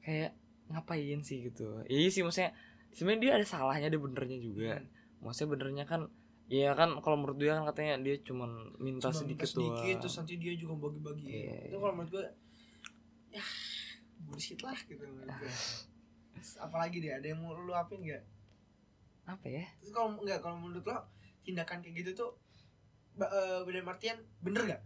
Kayak 0.00 0.38
ngapain 0.70 1.20
sih 1.20 1.50
gitu. 1.50 1.82
Iya 1.90 2.08
sih 2.08 2.22
maksudnya 2.22 2.54
sebenarnya 2.94 3.20
dia 3.20 3.32
ada 3.42 3.46
salahnya 3.46 3.90
ada 3.90 3.98
benernya 3.98 4.38
juga. 4.38 4.78
Hmm. 4.78 4.88
Maksudnya 5.26 5.50
benernya 5.58 5.84
kan 5.84 6.02
Iya 6.50 6.74
kan 6.74 6.98
kalau 6.98 7.14
menurut 7.14 7.38
dia 7.38 7.54
kan 7.54 7.62
katanya 7.62 8.02
dia 8.02 8.18
cuman 8.26 8.74
minta 8.82 9.14
Cuma 9.14 9.22
sedikit, 9.22 9.46
minta 9.46 9.54
sedikit 9.54 9.86
doang. 9.86 10.00
terus 10.02 10.14
nanti 10.18 10.34
dia 10.34 10.52
juga 10.58 10.74
bagi-bagi 10.82 11.22
Iya, 11.30 11.54
itu 11.62 11.70
iya. 11.70 11.78
kalau 11.78 11.94
menurut 11.94 12.10
gue 12.10 12.24
bullshit 14.30 14.60
lah 14.62 14.78
gitu 14.86 15.02
Terus 16.30 16.56
apalagi 16.56 17.02
dia 17.02 17.18
ada 17.18 17.26
yang 17.26 17.42
mau 17.42 17.52
lu 17.52 17.74
apin 17.74 18.00
nggak 18.00 18.22
Apa 19.26 19.46
ya? 19.46 19.66
terus 19.78 19.90
kalau 19.90 20.16
nggak 20.16 20.38
kalau 20.40 20.56
menurut 20.58 20.82
lo 20.82 20.98
tindakan 21.42 21.82
kayak 21.82 21.94
gitu 22.00 22.10
tuh 22.16 22.30
ba- 23.14 23.28
eh, 23.28 23.60
dalam 23.66 23.90
artian 23.90 24.18
bener 24.38 24.62
gak? 24.66 24.82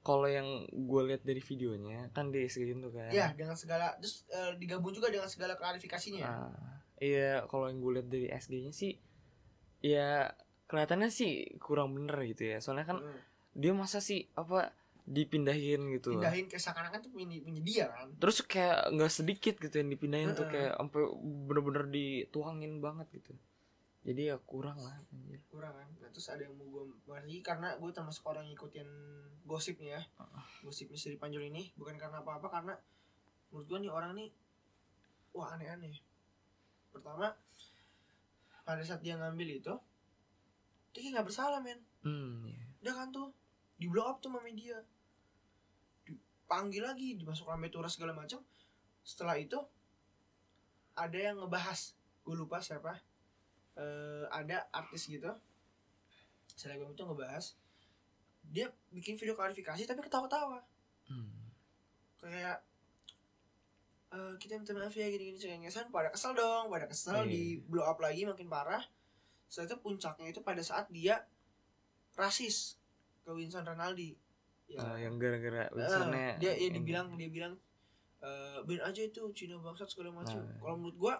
Kalau 0.00 0.26
yang 0.26 0.46
gue 0.70 1.02
lihat 1.02 1.22
dari 1.22 1.42
videonya 1.42 2.06
kan 2.10 2.30
dia 2.30 2.46
segini 2.46 2.78
tuh 2.78 2.94
kan. 2.94 3.10
Ya 3.10 3.34
dengan 3.34 3.58
segala 3.58 3.98
terus 3.98 4.22
eh, 4.30 4.54
digabung 4.56 4.94
juga 4.94 5.10
dengan 5.10 5.26
segala 5.26 5.58
klarifikasinya. 5.58 6.20
ya? 6.22 6.30
Ah, 6.30 6.78
iya 6.98 7.30
kalau 7.46 7.66
yang 7.66 7.78
gue 7.78 7.92
lihat 7.98 8.08
dari 8.08 8.26
SG-nya 8.30 8.70
sih 8.70 8.94
ya 9.82 10.30
kelihatannya 10.66 11.10
sih 11.10 11.58
kurang 11.58 11.94
bener 11.94 12.16
gitu 12.26 12.46
ya. 12.46 12.58
Soalnya 12.58 12.86
kan 12.86 12.98
Hmm. 13.02 13.18
dia 13.52 13.72
masa 13.72 13.98
sih 13.98 14.30
apa 14.34 14.70
dipindahin 15.06 15.86
gitu. 15.94 16.18
Pindahin 16.18 16.50
ke 16.50 16.58
seakan-akan 16.58 16.98
tuh 16.98 17.14
punya, 17.14 17.38
punya 17.40 17.62
dia 17.62 17.86
kan. 17.88 18.10
Terus 18.18 18.42
kayak 18.42 18.90
nggak 18.90 19.12
sedikit 19.14 19.54
gitu 19.62 19.74
yang 19.78 19.88
dipindahin 19.88 20.34
tuh 20.34 20.50
kayak 20.50 20.74
sampai 20.74 21.02
bener-bener 21.46 21.86
dituangin 21.86 22.82
banget 22.82 23.06
gitu. 23.14 23.32
Jadi 24.06 24.30
ya 24.30 24.38
kurang 24.38 24.78
lah 24.78 25.02
anjir. 25.10 25.42
kurang 25.50 25.74
kan 25.74 25.88
nah, 25.98 26.06
terus 26.14 26.30
ada 26.30 26.46
yang 26.46 26.54
mau 26.54 26.62
gue 26.70 26.94
bahas 27.10 27.26
lagi 27.26 27.42
karena 27.42 27.74
gue 27.74 27.90
termasuk 27.90 28.22
orang 28.30 28.46
yang 28.46 28.54
ngikutin 28.54 28.88
gosipnya 29.42 29.98
ya 29.98 30.02
gosipnya 30.62 30.94
Sri 30.94 31.18
Panjul 31.18 31.42
ini 31.50 31.74
bukan 31.74 31.98
karena 31.98 32.22
apa-apa 32.22 32.46
karena 32.46 32.74
menurut 33.50 33.66
gue 33.66 33.78
nih 33.82 33.90
orang 33.90 34.14
nih 34.14 34.30
wah 35.34 35.58
aneh-aneh 35.58 35.98
pertama 36.94 37.34
pada 38.62 38.82
saat 38.86 39.02
dia 39.02 39.18
ngambil 39.18 39.58
itu 39.58 39.74
dia 40.94 41.00
kayak 41.02 41.12
nggak 41.18 41.26
bersalah 41.26 41.58
men 41.58 41.82
Hmm, 42.06 42.46
iya. 42.46 42.62
udah 42.86 42.94
kan 42.94 43.08
tuh 43.10 43.34
di 43.74 43.90
blow 43.90 44.06
up 44.06 44.22
tuh 44.22 44.30
sama 44.30 44.38
media 44.38 44.78
dipanggil 46.46 46.86
lagi 46.86 47.18
dimasuk 47.18 47.50
rame 47.50 47.66
tura 47.74 47.90
segala 47.90 48.14
macam 48.14 48.38
setelah 49.02 49.34
itu 49.34 49.58
ada 50.94 51.18
yang 51.18 51.42
ngebahas. 51.42 51.98
Gue 52.22 52.38
lupa 52.38 52.62
siapa. 52.62 52.94
Eh, 53.74 54.24
ada 54.30 54.70
artis 54.70 55.10
gitu. 55.10 55.28
Selebgram 56.54 56.94
itu 56.94 57.02
ngebahas 57.02 57.58
dia 58.46 58.70
bikin 58.94 59.18
video 59.18 59.34
klarifikasi 59.34 59.82
tapi 59.82 59.98
ketawa-tawa. 60.06 60.62
Hmm. 61.10 61.50
kayak 62.18 62.58
eh, 64.10 64.34
kita 64.38 64.58
minta 64.58 64.74
maaf 64.74 64.90
ya 64.94 65.06
gini-gini 65.06 65.38
cengengesan 65.38 65.90
pada 65.94 66.10
kesel 66.10 66.34
dong 66.34 66.66
pada 66.66 66.86
kesel 66.90 67.26
Iya. 67.26 67.30
di 67.30 67.42
blow 67.62 67.86
up 67.86 67.98
lagi 67.98 68.22
makin 68.22 68.46
parah. 68.46 68.82
Setelah 69.50 69.66
itu 69.74 69.76
puncaknya 69.82 70.26
itu 70.30 70.40
pada 70.46 70.62
saat 70.62 70.86
dia 70.94 71.22
rasis 72.14 72.78
ke 73.22 73.30
Winston 73.34 73.66
Ronaldi 73.66 74.14
ya 74.66 74.78
Ah, 74.78 74.96
yang 74.96 75.14
gara-gara 75.16 75.64
Eh, 75.64 75.68
Wilsonnya 75.72 76.36
dia 76.36 76.52
ya 76.52 76.68
dibilang 76.70 77.14
dia 77.14 77.28
bilang 77.28 77.54
eh 78.18 78.58
ben 78.62 78.80
aja 78.80 79.00
itu 79.00 79.20
Cina 79.32 79.56
bangsat 79.56 79.86
segala 79.86 80.10
macam 80.14 80.38
Nah. 80.38 80.58
kalau 80.58 80.76
menurut 80.76 80.96
gua 80.96 81.14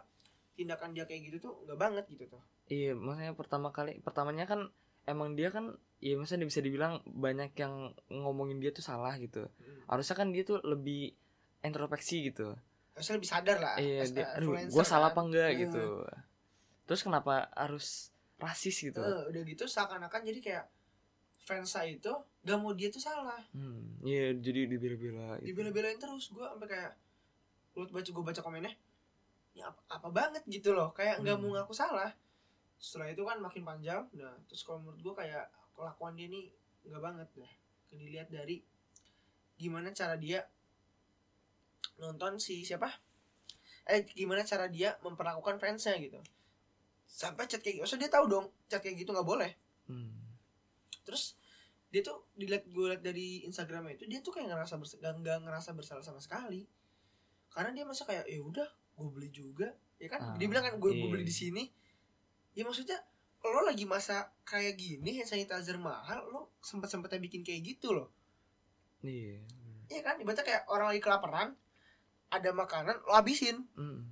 tindakan 0.52 0.90
dia 0.90 1.04
kayak 1.04 1.22
gitu 1.26 1.38
tuh 1.40 1.54
nggak 1.62 1.76
banget 1.76 2.04
gitu 2.08 2.26
tuh 2.28 2.42
Iya, 2.66 2.92
maksudnya 2.92 3.30
pertama 3.32 3.70
kali 3.70 4.00
pertamanya 4.00 4.42
kan 4.42 4.66
emang 5.04 5.32
dia 5.32 5.48
kan 5.48 5.70
ya 5.98 6.14
maksudnya 6.14 6.44
bisa 6.44 6.58
dibilang 6.58 6.98
banyak 7.06 7.54
yang 7.54 7.74
ngomongin 8.08 8.58
dia 8.58 8.68
tuh 8.68 8.82
salah 8.82 9.14
gitu. 9.16 9.46
Harusnya 9.86 10.12
kan 10.14 10.28
dia 10.28 10.42
tuh 10.42 10.58
lebih 10.60 11.14
introspeksi 11.60 12.26
gitu. 12.26 12.58
harusnya 12.90 13.14
lebih 13.14 13.28
sadar 13.28 13.58
lah 13.60 13.76
Iya, 13.76 14.02
dia, 14.08 14.26
aduh, 14.32 14.56
gue 14.56 14.82
salah 14.82 15.08
kan. 15.08 15.14
apa 15.14 15.20
enggak 15.22 15.48
Hmm. 15.48 15.60
gitu. 15.62 15.84
Terus 16.82 17.00
kenapa 17.02 17.32
harus 17.52 18.10
rasis 18.36 18.76
gitu? 18.82 18.98
Eh, 18.98 19.22
udah 19.30 19.42
gitu 19.44 19.64
seakan-akan 19.64 20.20
jadi 20.24 20.38
kayak 20.40 20.64
fans 21.38 21.70
saya 21.70 21.92
itu 21.92 22.10
gak 22.46 22.56
mau 22.56 22.70
dia 22.70 22.86
tuh 22.86 23.00
salah 23.00 23.42
Hmm, 23.50 23.98
iya 24.00 24.30
jadi 24.32 24.64
dibela-bela 24.66 25.36
gitu. 25.36 25.46
dibela-belain 25.50 25.98
terus 25.98 26.30
gue 26.30 26.40
sampai 26.40 26.68
kayak 26.68 26.92
lu 27.74 27.84
baca 27.86 28.06
gue 28.06 28.24
baca 28.24 28.40
komennya 28.40 28.72
ini 29.50 29.60
apa, 29.60 29.80
apa 29.90 30.08
banget 30.08 30.42
gitu 30.46 30.70
loh 30.70 30.90
kayak 30.90 31.20
nggak 31.20 31.34
Hmm. 31.34 31.44
mau 31.44 31.58
ngaku 31.58 31.72
salah 31.72 32.14
setelah 32.76 33.08
itu 33.08 33.20
kan 33.20 33.38
makin 33.38 33.62
panjang 33.62 34.06
nah 34.12 34.36
terus 34.46 34.62
kalau 34.62 34.78
menurut 34.78 35.00
gue 35.02 35.14
kayak 35.16 35.44
kelakuan 35.72 36.14
dia 36.14 36.26
nih 36.26 36.46
nggak 36.84 37.02
banget 37.02 37.28
dah 37.34 37.52
dilihat 37.90 38.28
dari 38.28 38.62
gimana 39.56 39.90
cara 39.90 40.14
dia 40.14 40.44
nonton 41.96 42.36
si 42.36 42.60
siapa 42.62 42.92
eh 43.86 44.04
gimana 44.06 44.42
cara 44.42 44.68
dia 44.68 44.94
memperlakukan 45.00 45.56
fansnya 45.56 45.96
gitu 45.96 46.20
sampai 47.06 47.46
chat 47.46 47.58
kayak 47.58 47.74
gitu 47.76 47.82
Maksudnya 47.82 48.02
dia 48.02 48.12
tahu 48.12 48.24
dong 48.26 48.46
chat 48.66 48.80
kayak 48.80 48.96
gitu 48.98 49.10
nggak 49.10 49.26
boleh 49.26 49.50
Hmm. 49.86 50.10
terus 51.00 51.38
dia 51.96 52.04
tuh 52.04 52.28
dilihat 52.36 52.68
gue 52.68 52.92
liat 52.92 53.00
dari 53.00 53.40
Instagramnya 53.48 53.96
itu 53.96 54.04
dia 54.04 54.20
tuh 54.20 54.28
kayak 54.28 54.52
ngerasa 54.52 54.76
bers 54.76 55.00
gak, 55.00 55.16
nggak 55.16 55.48
ngerasa 55.48 55.72
bersalah 55.72 56.04
sama 56.04 56.20
sekali. 56.20 56.68
Karena 57.48 57.72
dia 57.72 57.88
masa 57.88 58.04
kayak 58.04 58.28
ya 58.28 58.36
udah 58.44 58.68
gue 59.00 59.08
beli 59.08 59.32
juga. 59.32 59.72
Ya 59.96 60.12
kan? 60.12 60.20
Ah, 60.20 60.36
dia 60.36 60.44
bilang 60.44 60.60
kan 60.60 60.76
gue 60.76 60.92
iya. 60.92 61.08
beli 61.08 61.24
di 61.24 61.32
sini. 61.32 61.64
Ya 62.52 62.68
maksudnya 62.68 63.00
lo 63.40 63.64
lagi 63.64 63.88
masa 63.88 64.28
kayak 64.44 64.76
gini 64.76 65.16
hand 65.16 65.30
sanitizer 65.30 65.80
mahal 65.80 66.20
lo 66.28 66.52
sempet 66.60 66.92
sempetnya 66.92 67.16
bikin 67.16 67.40
kayak 67.40 67.64
gitu 67.64 67.96
loh. 67.96 68.12
Iya. 69.00 69.40
Iya 69.88 70.00
kan? 70.04 70.20
Ibaratnya 70.20 70.44
kayak 70.44 70.62
orang 70.68 70.92
lagi 70.92 71.00
kelaparan 71.00 71.48
ada 72.28 72.50
makanan 72.52 73.00
lo 73.08 73.16
habisin. 73.16 73.64
Hmm. 73.72 74.04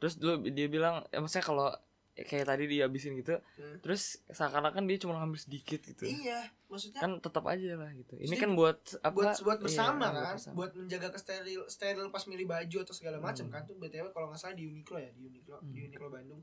Terus 0.00 0.16
dulu 0.16 0.48
dia 0.48 0.72
bilang, 0.72 1.04
ya 1.12 1.20
maksudnya 1.20 1.44
kalau 1.44 1.68
kayak 2.18 2.46
tadi 2.46 2.64
dihabisin 2.66 3.12
gitu, 3.14 3.36
Hmm. 3.54 3.76
terus 3.78 4.24
seakan-akan 4.26 4.84
dia 4.84 4.96
cuma 4.96 5.16
ngambil 5.16 5.36
sedikit 5.36 5.84
gitu. 5.84 6.00
iya 6.02 6.40
maksudnya 6.66 6.98
Kan 6.98 7.20
tetap 7.20 7.44
aja 7.44 7.76
lah 7.76 7.92
gitu. 7.92 8.16
Ini 8.16 8.24
Jadi 8.26 8.40
kan 8.40 8.50
buat 8.52 8.78
apa? 8.98 9.12
buat 9.12 9.36
buat 9.38 9.58
iya, 9.58 9.64
bersama 9.64 10.06
buat 10.06 10.16
kan 10.16 10.34
bersama. 10.34 10.54
buat 10.54 10.70
menjaga 10.74 11.08
kesteril 11.10 11.62
steril 11.66 12.08
pas 12.08 12.24
milih 12.24 12.46
baju 12.46 12.78
atau 12.80 12.94
segala 12.94 13.18
macam 13.18 13.44
Hmm. 13.44 13.52
kan 13.52 13.62
tuh 13.62 13.76
btw 13.76 14.08
kalau 14.10 14.26
nggak 14.26 14.38
salah 14.38 14.54
di 14.54 14.64
Uniqlo 14.64 14.96
ya 14.96 15.10
di 15.10 15.22
Uniqlo 15.22 15.60
di 15.62 15.76
Hmm. 15.76 15.86
Uniqlo 15.86 16.08
Bandung 16.08 16.42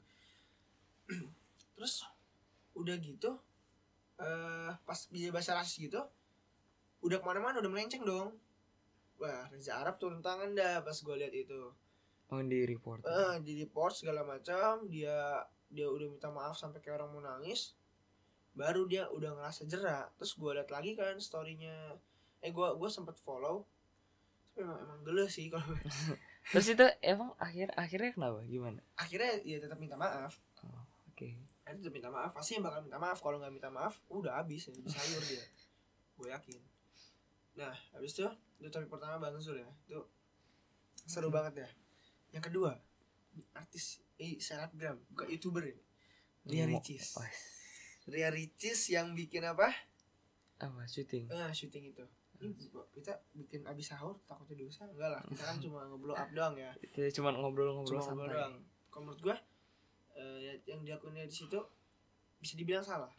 terus 1.74 2.06
udah 2.74 2.96
gitu 2.98 3.32
eh 4.16 4.72
pas 4.80 5.00
dia 5.10 5.30
bahasa 5.30 5.54
rasis 5.54 5.78
gitu 5.80 6.00
udah 7.02 7.18
ke 7.18 7.26
mana-mana 7.26 7.58
udah 7.58 7.68
melenceng 7.68 8.02
dong 8.04 8.38
wah 9.16 9.50
Reza 9.50 9.74
Arab 9.76 9.98
turun 9.98 10.22
tangan 10.22 10.54
dah 10.54 10.80
pas 10.80 10.94
gue 10.96 11.16
lihat 11.18 11.34
itu 11.34 11.74
Oh, 12.26 12.42
di 12.42 12.66
report. 12.66 13.04
eh 13.04 13.36
di 13.42 13.54
report 13.60 13.94
segala 13.94 14.24
macam 14.24 14.88
dia 14.88 15.38
dia 15.74 15.90
udah 15.90 16.08
minta 16.08 16.30
maaf 16.30 16.56
sampai 16.56 16.80
kayak 16.80 17.02
orang 17.02 17.10
mau 17.12 17.22
nangis 17.26 17.74
baru 18.54 18.86
dia 18.86 19.10
udah 19.10 19.34
ngerasa 19.34 19.66
jerak 19.66 20.14
terus 20.22 20.38
gue 20.38 20.52
liat 20.54 20.70
lagi 20.70 20.94
kan 20.94 21.18
storynya. 21.18 21.98
Eh 22.40 22.54
gue 22.54 22.68
gue 22.78 22.90
sempet 22.90 23.18
follow. 23.18 23.66
Tapi 24.54 24.62
emang 24.62 24.80
emang 24.86 25.00
gele 25.02 25.26
sih 25.26 25.50
kalau 25.50 25.66
Terus 26.54 26.68
itu 26.70 26.86
emang 27.02 27.34
akhir 27.42 27.74
akhirnya 27.74 28.14
kenapa? 28.14 28.46
Gimana? 28.46 28.80
akhirnya 28.94 29.42
ya 29.42 29.58
tetap 29.58 29.82
minta 29.82 29.98
maaf. 29.98 30.38
Oke. 31.10 31.42
Akhirnya 31.66 31.82
tetap 31.82 31.96
minta 31.98 32.10
maaf. 32.14 32.32
Pasti 32.38 32.62
yang 32.62 32.64
bakal 32.70 32.86
minta 32.86 33.02
maaf. 33.02 33.18
Kalau 33.18 33.42
nggak 33.42 33.54
minta 33.54 33.70
maaf 33.74 33.98
udah 34.14 34.38
habis 34.38 34.70
ya 34.70 34.74
sayur 34.86 35.24
dia. 35.26 35.42
Gue 36.22 36.30
yakin. 36.30 36.62
Nah 37.58 37.74
habis 37.98 38.14
itu 38.14 38.30
itu 38.62 38.70
topik 38.70 38.94
pertama 38.94 39.18
bang 39.18 39.42
Zul 39.42 39.58
ya. 39.58 39.72
Itu 39.90 40.06
seru 41.10 41.34
banget 41.34 41.66
ya. 41.66 41.70
Yang 42.38 42.54
kedua 42.54 42.78
artis 43.58 43.98
eh 44.24 44.40
selebgram. 44.40 44.96
Bukan 45.12 45.28
youtuber 45.28 45.64
ini 45.66 45.84
Ria 46.44 46.64
Ngomong- 46.64 46.80
Ricis. 46.80 47.16
Oh, 47.16 47.28
Ria 48.08 48.30
Ricis 48.30 48.88
yang 48.90 49.12
bikin 49.12 49.44
apa? 49.44 49.68
Apa? 50.58 50.88
Syuting? 50.88 51.28
ah 51.30 51.52
syuting 51.52 51.92
itu. 51.92 52.04
Ini 52.40 52.52
kita 52.92 53.16
bikin 53.32 53.64
abis 53.64 53.92
sahur 53.92 54.20
takutnya 54.24 54.64
dosa? 54.64 54.84
Enggak 54.86 55.10
lah 55.12 55.22
kita 55.24 55.44
kan 55.44 55.56
cuma 55.64 55.80
ngeblow 55.86 56.16
up 56.16 56.30
doang 56.32 56.56
ya. 56.56 56.72
Itu 56.80 57.00
cuma 57.14 57.32
ngobrol-ngobrol 57.32 58.00
cuma 58.00 58.04
ngobrol 58.06 58.32
doang. 58.32 58.54
Kalau 58.88 59.04
menurut 59.06 59.22
gua 59.22 59.36
ya- 60.40 60.62
yang 60.66 60.84
diakuinnya 60.84 61.26
di 61.26 61.36
situ 61.36 61.60
bisa 62.38 62.54
dibilang 62.56 62.84
salah. 62.84 63.12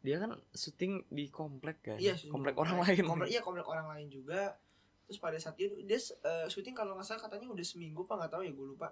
Dia 0.00 0.16
kan 0.16 0.32
syuting 0.52 1.04
di 1.08 1.28
komplek 1.28 1.80
kan? 1.82 1.96
iya 1.96 2.16
komplek 2.28 2.56
di 2.56 2.60
orang 2.60 2.76
lain. 2.78 3.04
komplek 3.04 3.28
iya 3.28 3.40
komplek 3.40 3.64
orang 3.64 3.88
lain 3.90 4.08
juga. 4.08 4.56
Terus 5.04 5.18
pada 5.18 5.36
saat 5.36 5.56
dia 5.56 5.68
dia 5.74 5.96
eh, 5.98 6.46
syuting 6.46 6.72
kalau 6.72 6.92
nggak 6.94 7.04
salah 7.04 7.20
katanya 7.20 7.48
udah 7.48 7.64
seminggu 7.64 8.04
apa 8.04 8.14
nggak 8.16 8.32
tahu 8.32 8.42
ya 8.44 8.52
gue 8.52 8.66
lupa 8.68 8.88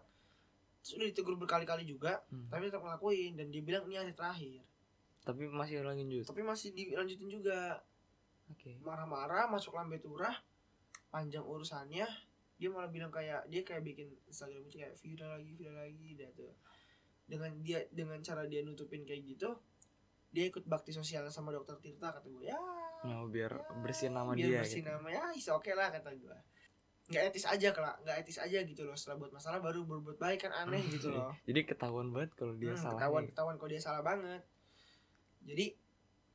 terus 0.89 0.97
udah 0.97 1.07
ditegur 1.07 1.37
berkali-kali 1.37 1.85
juga 1.85 2.25
Hmm. 2.27 2.49
tapi 2.49 2.67
tetap 2.67 2.81
ngelakuin 2.81 3.37
dan 3.37 3.47
dia 3.47 3.61
bilang 3.61 3.85
ini 3.85 3.97
hari 3.99 4.11
terakhir 4.11 4.65
Tapi 5.21 5.45
masih 5.47 5.85
lanjut. 5.85 6.25
tapi 6.25 6.41
masih 6.41 6.73
dilanjutin 6.73 7.29
juga 7.29 7.85
Oke. 8.49 8.81
marah-marah 8.81 9.45
masuk 9.47 9.77
lambe 9.77 9.99
turah 9.99 10.33
panjang 11.07 11.43
urusannya 11.43 12.09
dia 12.57 12.69
malah 12.69 12.89
bilang 12.89 13.09
kayak 13.09 13.45
dia 13.47 13.61
kayak 13.61 13.85
bikin 13.85 14.09
Instagram 14.25 14.65
itu 14.65 14.79
kayak 14.79 14.97
viral 14.97 15.31
lagi 15.35 15.53
viral 15.53 15.77
lagi 15.79 16.09
dah 16.15 16.31
tuh 16.33 16.53
dengan 17.23 17.53
dia 17.59 17.85
dengan 17.89 18.17
cara 18.19 18.43
dia 18.43 18.65
nutupin 18.65 19.05
kayak 19.05 19.21
gitu 19.27 19.53
dia 20.29 20.45
ikut 20.47 20.65
bakti 20.65 20.91
sosial 20.91 21.29
sama 21.29 21.49
dokter 21.51 21.77
Tirta 21.77 22.09
kata 22.11 22.25
gue 22.27 22.47
ya 22.47 22.57
Nah, 22.99 23.23
biar 23.25 23.53
ya, 23.53 23.79
bersih 23.79 24.09
nama 24.09 24.33
biar 24.33 24.43
dia 24.43 24.59
bersih 24.59 24.81
gitu. 24.81 24.91
nama 24.91 25.07
ya 25.07 25.25
is 25.31 25.47
oke 25.47 25.71
lah 25.71 25.87
kata 25.89 26.09
gue 26.11 26.39
nggak 27.09 27.25
etis 27.27 27.45
aja 27.45 27.73
kelak 27.73 27.97
nggak 28.05 28.17
etis 28.21 28.37
aja 28.37 28.59
gitu 28.61 28.85
loh. 28.85 28.93
Setelah 28.93 29.17
buat 29.19 29.33
masalah 29.33 29.59
baru 29.59 29.81
berbuat 29.83 30.17
baik 30.17 30.45
kan 30.45 30.53
aneh 30.55 30.85
gitu 30.87 31.09
loh. 31.09 31.33
Jadi 31.43 31.61
ketahuan 31.65 32.13
banget 32.13 32.33
kalau 32.35 32.53
dia 32.55 32.73
Hmm, 32.73 32.79
salah. 32.79 32.93
ketahuan 32.95 33.23
nih. 33.23 33.31
ketahuan 33.33 33.55
kalau 33.57 33.71
dia 33.71 33.81
salah 33.81 34.03
banget. 34.03 34.43
Jadi 35.41 35.67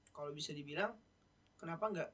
kalau 0.10 0.30
bisa 0.30 0.50
dibilang 0.52 0.94
kenapa 1.56 1.88
nggak 1.88 2.10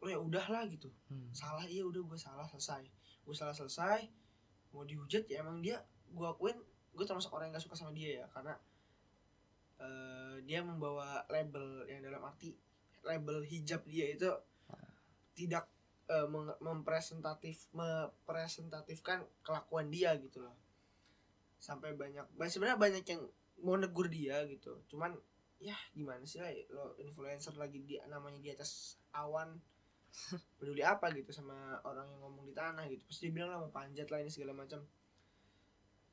lo 0.00 0.08
ya 0.08 0.16
udahlah 0.16 0.64
gitu. 0.66 0.88
Hmm. 1.06 1.28
salah 1.30 1.64
iya 1.64 1.82
udah 1.82 2.00
gue 2.00 2.16
salah 2.16 2.44
selesai. 2.46 2.84
Gue 3.22 3.32
salah 3.32 3.52
selesai. 3.52 4.08
Mau 4.70 4.84
dihujat 4.84 5.24
ya 5.26 5.40
emang 5.40 5.58
dia 5.58 5.80
gue 6.06 6.26
akuin 6.26 6.56
gue 6.90 7.04
termasuk 7.04 7.30
orang 7.30 7.48
yang 7.48 7.56
gak 7.56 7.64
suka 7.64 7.76
sama 7.78 7.92
dia 7.92 8.20
ya. 8.20 8.26
Karena 8.28 8.52
eh, 9.78 10.34
dia 10.42 10.60
membawa 10.60 11.24
label 11.26 11.84
yang 11.86 12.00
dalam 12.00 12.20
arti 12.22 12.52
label 13.02 13.40
hijab 13.42 13.80
dia 13.86 14.06
itu 14.10 14.28
tidak 15.34 15.64
meng- 16.26 16.58
mempresentatif 16.58 17.70
mepresentatifkan 17.70 19.22
kelakuan 19.46 19.86
dia 19.88 20.14
gitu 20.18 20.42
loh. 20.42 20.56
Sampai 21.60 21.94
banyak 21.94 22.26
ba- 22.34 22.50
sebenarnya 22.50 22.78
banyak 22.80 23.04
yang 23.06 23.22
mau 23.62 23.76
negur 23.78 24.10
dia 24.10 24.42
gitu. 24.50 24.82
Cuman 24.90 25.14
ya 25.60 25.76
gimana 25.92 26.24
sih 26.24 26.40
lah 26.40 26.48
lo 26.72 26.96
influencer 26.96 27.52
lagi 27.54 27.84
dia 27.84 28.02
namanya 28.08 28.40
di 28.40 28.48
atas 28.48 28.96
awan 29.12 29.60
peduli 30.58 30.80
apa 30.80 31.12
gitu 31.12 31.30
sama 31.30 31.78
orang 31.84 32.08
yang 32.08 32.20
ngomong 32.26 32.48
di 32.48 32.54
tanah 32.56 32.88
gitu. 32.90 33.06
Pasti 33.06 33.28
dia 33.28 33.34
bilang 33.36 33.50
lah 33.54 33.58
mau 33.62 33.70
panjat 33.70 34.08
lah 34.10 34.18
ini 34.18 34.30
segala 34.32 34.56
macam. 34.56 34.82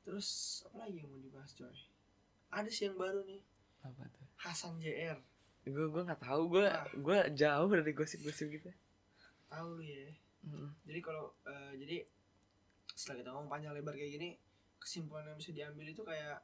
Terus 0.06 0.62
apa 0.70 0.86
lagi 0.86 1.02
yang 1.02 1.10
mau 1.10 1.20
dibahas 1.20 1.52
coy? 1.58 1.74
Ada 2.48 2.70
sih 2.70 2.88
yang 2.88 2.96
baru 2.96 3.26
nih. 3.26 3.42
Apa 3.82 4.06
tuh? 4.14 4.26
Hasan 4.38 4.78
JR 4.78 5.18
gue 5.68 5.84
gue 5.84 6.00
nggak 6.00 6.24
tahu. 6.24 6.48
Gue 6.48 6.64
gue 6.96 7.18
jauh 7.36 7.68
dari 7.68 7.92
gosip-gosip 7.92 8.48
gitu 8.48 8.72
tahu 9.48 9.80
lu 9.80 9.84
ya. 9.84 10.08
Mm. 10.38 10.70
jadi 10.86 11.00
kalau 11.02 11.34
eh, 11.44 11.72
jadi 11.82 11.96
setelah 12.94 13.16
kita 13.20 13.28
ngomong 13.34 13.50
panjang 13.50 13.74
lebar 13.74 13.92
kayak 13.98 14.14
gini 14.14 14.38
kesimpulan 14.78 15.26
yang 15.26 15.38
bisa 15.38 15.50
diambil 15.50 15.86
itu 15.90 16.02
kayak 16.06 16.38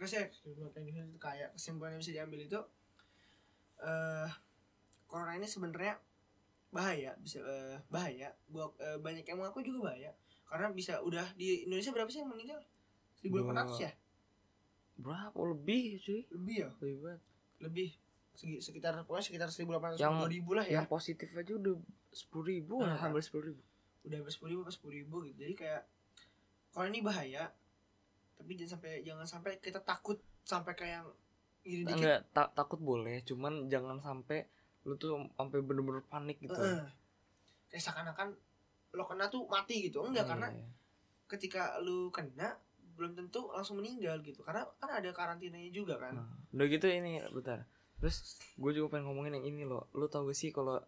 kasih 0.00 0.28
kesimpulan 0.28 0.72
yang 0.72 0.86
bisa 0.88 1.00
itu 1.04 1.20
kayak 1.20 1.48
kesimpulan 1.52 1.90
yang 1.96 2.00
bisa 2.00 2.12
diambil 2.16 2.40
itu 2.40 2.60
eh 3.76 4.30
corona 5.06 5.36
ini 5.36 5.44
sebenarnya 5.44 6.00
bahaya 6.74 7.16
bisa 7.22 7.40
eh, 7.40 7.78
bahaya. 7.88 8.28
Buat 8.50 8.76
eh, 8.82 8.98
banyak 9.00 9.24
yang 9.24 9.38
mengaku 9.40 9.64
juga 9.64 9.92
bahaya. 9.92 10.12
Karena 10.46 10.70
bisa 10.70 11.00
udah 11.02 11.24
di 11.34 11.66
Indonesia 11.66 11.90
berapa 11.94 12.10
sih 12.10 12.20
yang 12.22 12.30
meninggal? 12.30 12.60
1800 13.24 13.80
ya? 13.80 13.92
Berapa? 15.00 15.34
Lebih 15.34 15.98
cuy. 16.04 16.20
Lebih 16.30 16.54
ya? 16.60 16.70
Lebih 16.78 16.96
banget. 17.02 17.22
Lebih 17.64 17.88
sekitar 18.36 18.92
pokoknya 19.02 19.24
sekitar 19.24 19.48
1800 19.48 19.96
Yang- 19.96 20.16
2000 20.22 20.50
lah 20.52 20.64
ya. 20.64 20.74
yang 20.76 20.86
positif 20.86 21.28
aja 21.32 21.52
udah 21.52 21.74
sepuluh 22.10 22.46
ribu 22.46 22.74
Ah. 22.80 22.96
hampir 22.98 23.20
sepuluh 23.20 23.50
ribu. 23.50 23.62
udah 24.02 24.16
sampai 24.18 24.30
sepuluh 24.30 24.50
ribu 24.52 24.62
sepuluh 24.68 24.94
ribu 24.94 25.16
gitu. 25.24 25.38
Jadi 25.40 25.54
kayak 25.56 25.82
kalau 26.70 26.86
ini 26.86 27.00
bahaya 27.00 27.50
tapi 28.34 28.52
jangan 28.54 28.70
sampai 28.72 28.92
jangan 29.02 29.26
sampai 29.26 29.52
kita 29.58 29.80
takut 29.80 30.14
sampai 30.42 30.72
kayak 30.72 30.92
yang 30.96 31.08
gini 31.60 31.82
dikit. 31.82 31.96
Enggak 31.98 32.20
ta- 32.30 32.52
takut 32.52 32.78
boleh 32.78 33.18
cuman 33.20 33.66
jangan 33.66 33.98
sampai 33.98 34.46
lu 34.82 34.94
tuh 34.94 35.18
sampai 35.32 35.58
bener-bener 35.60 36.04
panik 36.04 36.38
gitu. 36.38 36.54
Heeh. 36.54 36.86
kayak 37.66 37.82
seakan-akan 37.82 38.30
lo 38.92 39.02
kena 39.04 39.26
tuh 39.26 39.42
mati 39.44 39.82
gitu. 39.82 39.98
Enggak 40.00 40.22
Iya, 40.22 40.30
karena 40.30 40.48
iya. 40.52 40.66
ketika 41.26 41.62
lu 41.80 42.08
kena 42.08 42.54
belum 42.94 43.12
tentu 43.12 43.50
langsung 43.50 43.76
meninggal 43.76 44.22
gitu. 44.22 44.40
Karena 44.40 44.62
kan 44.76 44.88
ada 44.94 45.10
karantinanya 45.10 45.68
juga 45.68 45.98
kan. 45.98 46.14
Nah, 46.14 46.30
udah 46.48 46.66
gitu 46.66 46.86
ini 46.86 47.18
bentar 47.28 47.66
terus 48.00 48.36
gue 48.56 48.70
juga 48.72 48.96
pengen 48.96 49.12
ngomongin 49.12 49.40
yang 49.40 49.46
ini 49.46 49.62
loh. 49.64 49.88
Lu 49.96 50.06
tau 50.10 50.26
gak 50.28 50.36
sih 50.36 50.50
kalau 50.52 50.80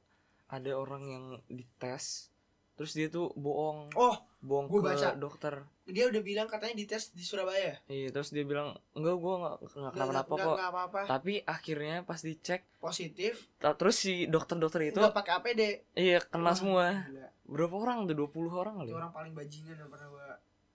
ada 0.48 0.72
orang 0.76 1.02
yang 1.08 1.24
dites 1.48 2.32
terus 2.78 2.94
dia 2.94 3.10
tuh 3.10 3.34
bohong. 3.34 3.90
Oh 3.98 4.16
bohong 4.38 4.70
gua 4.70 4.94
ke 4.94 5.02
baca. 5.02 5.18
dokter. 5.18 5.66
Dia 5.90 6.06
udah 6.06 6.22
bilang 6.22 6.46
katanya 6.46 6.78
dites 6.78 7.10
di 7.10 7.26
Surabaya. 7.26 7.74
Iya 7.90 8.14
terus 8.14 8.30
dia 8.30 8.46
bilang 8.46 8.78
enggak 8.94 9.18
gue 9.18 9.34
nggak 9.34 9.54
nggak 9.58 9.92
kenapa-napa 9.98 10.34
kok. 10.38 10.54
nggak 10.54 10.70
apa-apa. 10.70 11.00
Tapi 11.10 11.42
akhirnya 11.42 12.06
pas 12.06 12.22
dicek 12.22 12.62
positif. 12.78 13.50
terus 13.58 13.98
si 13.98 14.30
dokter-dokter 14.30 14.94
itu 14.94 15.02
nggak 15.02 15.10
pakai 15.10 15.32
APD 15.42 15.62
iya 15.98 16.22
kena 16.22 16.54
semua. 16.54 17.02
gila. 17.10 17.28
berapa 17.50 17.74
orang 17.74 18.06
tuh? 18.06 18.14
20 18.14 18.54
orang 18.54 18.74
kali 18.78 18.86
itu 18.86 18.94
ya? 18.94 19.00
orang 19.02 19.12
paling 19.12 19.34
bajingan 19.34 19.74
yang 19.74 19.90
pernah 19.90 20.08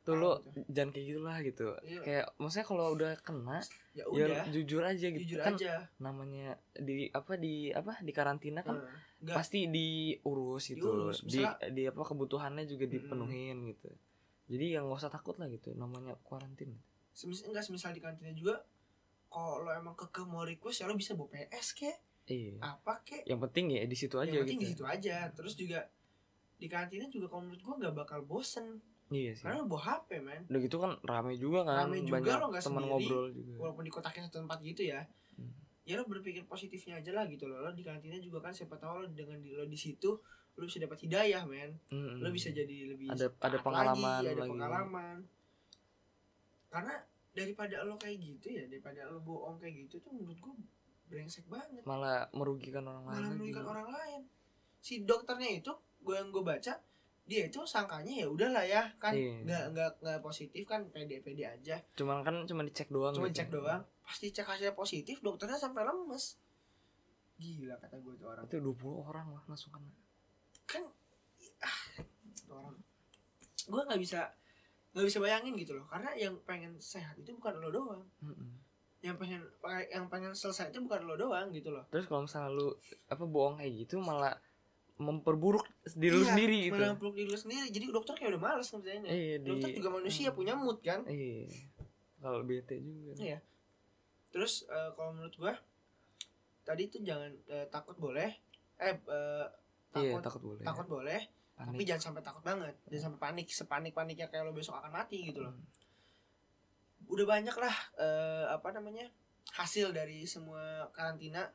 tuh 0.04 0.16
lo 0.16 0.44
gitu. 0.44 0.60
jangan 0.68 0.90
kayak 0.92 1.06
gitulah 1.08 1.38
gitu. 1.40 1.68
Iya. 1.82 2.02
kayak 2.04 2.26
maksudnya 2.36 2.68
kalau 2.68 2.86
udah 2.92 3.12
kena 3.24 3.58
ya 3.96 4.04
ya 4.04 4.26
udah. 4.28 4.44
jujur 4.52 4.82
aja 4.84 5.08
gitu. 5.10 5.24
Jujur 5.24 5.40
kan 5.40 5.56
aja. 5.56 5.74
namanya 5.98 6.60
di 6.76 7.08
apa 7.10 7.40
di 7.40 7.72
apa 7.72 8.04
di 8.04 8.12
karantina 8.12 8.62
kan. 8.62 8.84
Nggak, 9.24 9.36
pasti 9.40 9.72
diurus 9.72 10.64
gitu 10.68 10.84
Diurus, 10.84 11.24
di 11.24 11.40
misalnya- 11.40 11.72
di 11.72 11.82
apa 11.88 12.02
kebutuhannya 12.04 12.64
juga 12.68 12.86
dipenuhin 12.86 13.58
gitu. 13.72 13.90
Jadi 14.52 14.66
yang 14.76 14.92
nggak 14.92 15.00
usah 15.00 15.08
takut 15.08 15.40
lah 15.40 15.48
gitu 15.48 15.72
namanya 15.72 16.20
kuarantin. 16.20 16.76
Semis 17.16 17.48
enggak 17.48 17.64
semisal 17.64 17.96
di 17.96 18.04
kantinnya 18.04 18.36
juga 18.36 18.60
kalau 19.32 19.72
emang 19.72 19.96
keke 19.96 20.28
mau 20.28 20.44
request 20.44 20.84
ya 20.84 20.92
lo 20.92 20.94
bisa 20.94 21.16
bawa 21.16 21.32
PS 21.32 21.68
ke. 21.74 21.92
Iya. 22.28 22.60
Apa 22.60 23.00
ke. 23.02 23.24
Yang 23.24 23.40
penting 23.50 23.66
ya 23.72 23.84
di 23.84 23.96
situ 23.96 24.16
aja 24.20 24.30
yang 24.30 24.44
penting 24.44 24.60
gitu. 24.60 24.68
di 24.68 24.74
situ 24.76 24.84
aja. 24.84 25.32
Terus 25.32 25.54
juga 25.56 25.80
di 26.60 26.68
kantinnya 26.68 27.08
juga 27.08 27.28
kalau 27.28 27.48
menurut 27.48 27.62
gua 27.64 27.76
nggak 27.80 27.96
bakal 27.96 28.20
bosen 28.24 28.84
iya 29.14 29.32
sih. 29.32 29.44
Karena 29.44 29.62
lo 29.62 29.68
bawa 29.68 29.82
HP 29.94 30.10
man 30.20 30.42
udah 30.44 30.60
gitu 30.60 30.78
kan 30.78 30.92
rame 31.02 31.34
juga 31.36 31.60
kan 31.62 31.86
Rame 31.86 32.02
juga, 32.02 32.14
banyak 32.18 32.36
lo 32.36 32.48
nggak 32.50 32.64
teman 32.64 32.74
sendiri. 32.76 32.90
ngobrol 32.90 33.26
juga. 33.32 33.54
Walaupun 33.60 33.84
di 33.84 33.92
kotaknya 33.92 34.22
satu 34.24 34.38
tempat 34.40 34.60
gitu 34.60 34.82
ya. 34.84 35.02
Hmm. 35.34 35.54
ya 35.84 35.94
lo 35.96 36.04
berpikir 36.04 36.44
positifnya 36.44 36.98
aja 36.98 37.12
lah 37.12 37.26
gitu 37.26 37.46
loh. 37.46 37.60
Lo 37.60 37.70
di 37.70 37.82
kantinnya 37.82 38.18
juga 38.18 38.40
kan 38.40 38.52
siapa 38.52 38.76
tahu 38.76 38.94
lo 39.00 39.08
dengan 39.10 39.38
di, 39.38 39.52
lo 39.52 39.64
di 39.64 39.76
situ 39.76 40.10
lo 40.54 40.64
bisa 40.64 40.78
dapat 40.78 40.98
hidayah 41.00 41.44
men. 41.44 41.72
Mm-mm. 41.90 42.20
lo 42.20 42.30
bisa 42.30 42.50
jadi 42.50 42.90
lebih 42.90 43.08
Ada- 43.08 43.34
ada 43.38 43.58
pengalaman 43.60 44.22
lagi, 44.22 44.28
ada 44.28 44.40
lagi. 44.40 44.52
pengalaman. 44.52 45.16
Karena 46.68 46.96
daripada 47.32 47.76
lo 47.82 47.96
kayak 47.96 48.18
gitu 48.20 48.48
ya 48.52 48.64
daripada 48.64 49.06
lo 49.08 49.18
bohong 49.20 49.58
kayak 49.58 49.86
gitu 49.86 49.98
tuh 50.00 50.12
menurut 50.12 50.38
gua 50.40 50.54
brengsek 51.06 51.46
banget. 51.48 51.82
Malah 51.84 52.30
merugikan 52.32 52.82
orang 52.84 53.06
lain 53.06 53.16
malah 53.16 53.32
merugikan 53.32 53.66
orang 53.68 53.90
lain. 53.90 54.22
Si 54.80 55.02
dokternya 55.02 55.50
itu 55.56 55.72
gue 56.00 56.14
yang 56.14 56.30
gue 56.30 56.42
baca 56.42 56.74
dia 57.24 57.48
itu 57.48 57.64
sangkanya 57.64 58.12
ya 58.12 58.28
udahlah 58.28 58.68
ya 58.68 58.84
kan 59.00 59.16
Iya. 59.16 59.48
nggak 59.48 59.64
nggak 59.72 59.92
nggak 60.04 60.20
positif 60.20 60.68
kan 60.68 60.84
pede 60.92 61.24
pede 61.24 61.48
aja. 61.48 61.80
Cuman 61.96 62.20
kan 62.20 62.44
cuma 62.44 62.68
dicek 62.68 62.92
doang 62.92 63.16
cuma 63.16 63.32
gitu. 63.32 63.40
cek 63.40 63.50
doang. 63.50 63.82
Pasti 64.04 64.28
cek 64.36 64.44
hasilnya 64.44 64.76
positif 64.76 65.24
dokternya 65.24 65.56
sampai 65.56 65.88
lemes. 65.88 66.36
Gila 67.40 67.80
kata 67.80 67.96
gue 68.04 68.14
tuh 68.20 68.28
orang. 68.28 68.44
Itu 68.52 68.60
20 68.60 69.08
orang 69.08 69.28
lah 69.32 69.44
langsung 69.48 69.72
kena 69.72 69.88
kan 70.68 70.84
ah, 71.64 71.80
orang. 72.52 72.76
Gue 73.72 73.82
nggak 73.88 74.02
bisa 74.04 74.28
nggak 74.92 75.08
bisa 75.08 75.20
bayangin 75.24 75.56
gitu 75.56 75.80
loh. 75.80 75.88
Karena 75.88 76.12
yang 76.20 76.36
pengen 76.44 76.76
sehat 76.76 77.16
itu 77.16 77.32
bukan 77.40 77.56
lo 77.64 77.72
doang. 77.72 78.04
Mm-mm. 78.20 78.52
yang 79.04 79.20
pengen 79.20 79.44
yang 79.92 80.08
pengen 80.08 80.32
selesai 80.32 80.72
itu 80.72 80.80
bukan 80.80 81.04
lo 81.04 81.20
doang 81.20 81.52
gitu 81.52 81.76
loh. 81.76 81.84
Terus 81.92 82.08
kalau 82.08 82.24
misalnya 82.24 82.56
lu 82.56 82.72
apa 83.12 83.24
bohong 83.28 83.60
kayak 83.60 83.84
gitu 83.84 84.00
malah 84.00 84.32
memperburuk 85.04 85.68
diri 85.94 86.16
lu 86.16 86.24
Iya, 86.24 86.32
sendiri 86.32 86.58
gitu. 86.72 86.84
peluk 86.98 87.16
diri 87.16 87.28
lu 87.28 87.36
sendiri. 87.36 87.68
Jadi 87.68 87.86
dokter 87.92 88.14
kayak 88.16 88.32
udah 88.34 88.42
males 88.42 88.68
ngerjainnya. 88.72 89.12
Iya 89.12 89.36
di 89.38 89.48
dokter 89.52 89.70
juga 89.76 89.90
manusia 89.92 90.30
punya 90.32 90.54
mood 90.56 90.80
kan? 90.80 91.04
Iya. 91.04 91.52
Kalau 92.18 92.40
bete 92.42 92.80
juga. 92.80 93.12
Iya. 93.20 93.40
terus 94.34 94.66
eh, 94.66 94.90
kalau 94.98 95.14
menurut 95.14 95.36
gua 95.38 95.54
tadi 96.64 96.90
tuh 96.90 97.04
jangan 97.04 97.30
eh, 97.48 97.68
takut 97.70 97.94
boleh. 97.94 98.34
Eh 98.82 98.96
eh, 98.98 99.46
iya 100.02 100.18
takut 100.18 100.22
takut 100.24 100.42
boleh. 100.42 100.64
takut 100.66 100.88
boleh 100.90 101.22
tapi 101.54 101.78
Panik. 101.78 101.86
jangan 101.86 102.04
sampai 102.10 102.24
takut 102.26 102.42
banget. 102.42 102.74
Jangan 102.90 103.04
sampai 103.14 103.20
panik 103.22 103.48
sepanik 103.48 103.94
paniknya 103.94 104.26
kayak 104.26 104.50
lo 104.50 104.58
besok 104.58 104.74
akan 104.74 104.90
mati 104.90 105.22
gitu 105.30 105.46
loh. 105.46 105.54
Hmm. 105.54 105.70
udah 107.04 107.28
banyak 107.28 107.54
lah 107.54 107.76
eh, 108.00 108.46
apa 108.50 108.74
namanya 108.74 109.06
hasil 109.54 109.92
dari 109.94 110.24
semua 110.26 110.88
karantina 110.96 111.46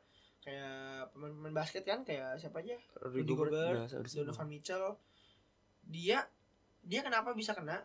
kayak 0.48 0.80
pemain-pemain 1.10 1.54
basket 1.54 1.84
kan 1.84 2.00
kayak 2.02 2.36
siapa 2.36 2.58
aja 2.58 2.80
Rudy 3.02 3.28
Gobert. 3.28 3.92
Donovan 3.92 4.48
Mitchell 4.48 4.96
dia 5.82 6.24
dia 6.80 7.00
kenapa 7.00 7.32
bisa 7.32 7.52
kena 7.52 7.84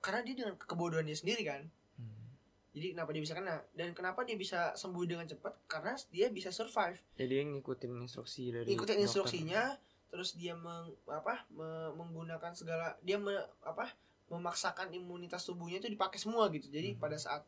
karena 0.00 0.20
dia 0.22 0.34
dengan 0.36 0.54
kebodohan 0.56 1.02
dia 1.02 1.14
sendiri 1.14 1.42
kan 1.44 1.66
Hmm. 1.92 2.32
jadi 2.72 2.94
kenapa 2.94 3.10
dia 3.10 3.20
bisa 3.20 3.34
kena 3.34 3.60
dan 3.72 3.90
kenapa 3.90 4.22
dia 4.22 4.32
bisa 4.34 4.72
sembuh 4.72 5.04
dengan 5.04 5.26
cepat 5.26 5.52
karena 5.66 5.92
dia 6.08 6.26
bisa 6.28 6.48
survive 6.48 6.96
jadi 7.12 7.28
dia 7.28 7.42
ngikutin 7.44 7.92
instruksi 8.00 8.42
dari 8.50 8.66
ikutin 8.68 8.78
dokter. 8.94 9.04
instruksinya 9.04 9.62
terus 10.06 10.32
dia 10.32 10.54
meng, 10.54 10.88
apa 11.04 11.44
me- 11.48 11.92
menggunakan 11.94 12.50
segala 12.52 12.94
dia 13.00 13.14
me- 13.16 13.36
apa 13.60 13.92
memaksakan 14.26 14.90
imunitas 14.90 15.42
tubuhnya 15.42 15.78
itu 15.78 15.86
dipakai 15.88 16.16
semua 16.16 16.48
gitu 16.48 16.66
jadi 16.66 16.94
Hmm. 16.94 16.98
pada 16.98 17.16
saat 17.16 17.42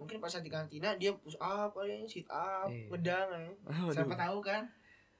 mungkin 0.00 0.16
saat 0.24 0.40
di 0.40 0.48
kantina 0.48 0.96
dia 0.96 1.12
push 1.12 1.36
up 1.36 1.76
kayaknya 1.76 2.08
sit 2.08 2.24
up 2.26 2.66
Iya. 2.66 2.88
ngedang 2.88 3.28
ya. 3.30 3.52
Waduh. 3.84 3.92
siapa 3.92 4.16
tahu 4.16 4.38
kan? 4.40 4.64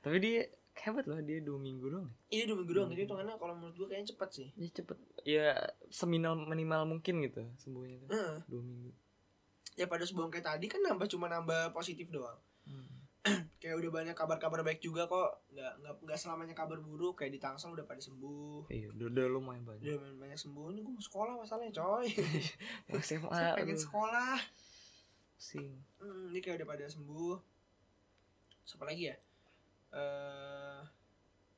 Tapi 0.01 0.17
dia 0.17 0.49
hebat 0.81 1.05
loh 1.05 1.21
dia 1.21 1.45
dua 1.45 1.61
minggu 1.61 1.93
doang 1.93 2.09
ini 2.33 2.49
dua 2.49 2.57
minggu 2.57 2.73
doang. 2.73 2.89
Hmm. 2.89 2.97
jadi 2.97 3.05
hitungannya 3.05 3.37
kalau 3.37 3.53
menurut 3.53 3.77
gua 3.77 3.87
kayaknya 3.87 4.17
cepet 4.17 4.31
sih. 4.33 4.49
Ya 4.57 4.69
cepet 4.73 4.99
ya 5.23 5.47
seminimal 5.93 6.49
minimal 6.49 6.89
mungkin 6.89 7.21
gitu 7.21 7.45
sembuhnya 7.61 8.01
tuh. 8.01 8.09
Heeh. 8.09 8.37
dua 8.49 8.63
minggu. 8.65 8.91
Ya 9.77 9.85
pada 9.85 10.03
sebelum 10.03 10.33
kayak 10.33 10.49
tadi 10.49 10.67
kan 10.67 10.81
nambah 10.81 11.05
cuma 11.07 11.29
nambah 11.29 11.71
positif 11.71 12.09
doang. 12.09 12.41
Kayak 13.61 13.77
udah 13.77 13.91
banyak 13.93 14.15
kabar-kabar 14.17 14.65
baik 14.65 14.81
juga 14.81 15.05
kok. 15.05 15.45
Nggak 15.53 15.73
nggak 15.85 15.95
nggak 16.09 16.17
selamanya 16.17 16.57
kabar 16.57 16.81
buruk. 16.81 17.21
Kayak 17.21 17.37
di 17.37 17.41
Tangsel 17.41 17.77
udah 17.77 17.85
pada 17.85 18.01
sembuh. 18.01 18.73
Iya 18.73 18.89
udah, 18.97 19.07
udah 19.13 19.25
lumayan 19.29 19.61
banyak. 19.61 19.85
Udah 19.85 19.97
banyak 20.01 20.17
banyak 20.17 20.39
sembuh 20.41 20.73
ini 20.73 20.81
gue 20.81 20.93
mau 20.97 21.05
sekolah 21.05 21.37
masalahnya 21.37 21.69
coy. 21.77 22.09
Saya 23.05 23.53
pengen 23.53 23.77
sekolah 23.77 24.41
pusing 25.41 25.73
hmm, 26.05 26.29
ini 26.29 26.39
kayak 26.45 26.61
udah 26.61 26.69
pada 26.69 26.85
sembuh. 26.85 27.37
Siapa 28.69 28.85
lagi 28.85 29.09
ya? 29.09 29.17
Eh 29.97 30.81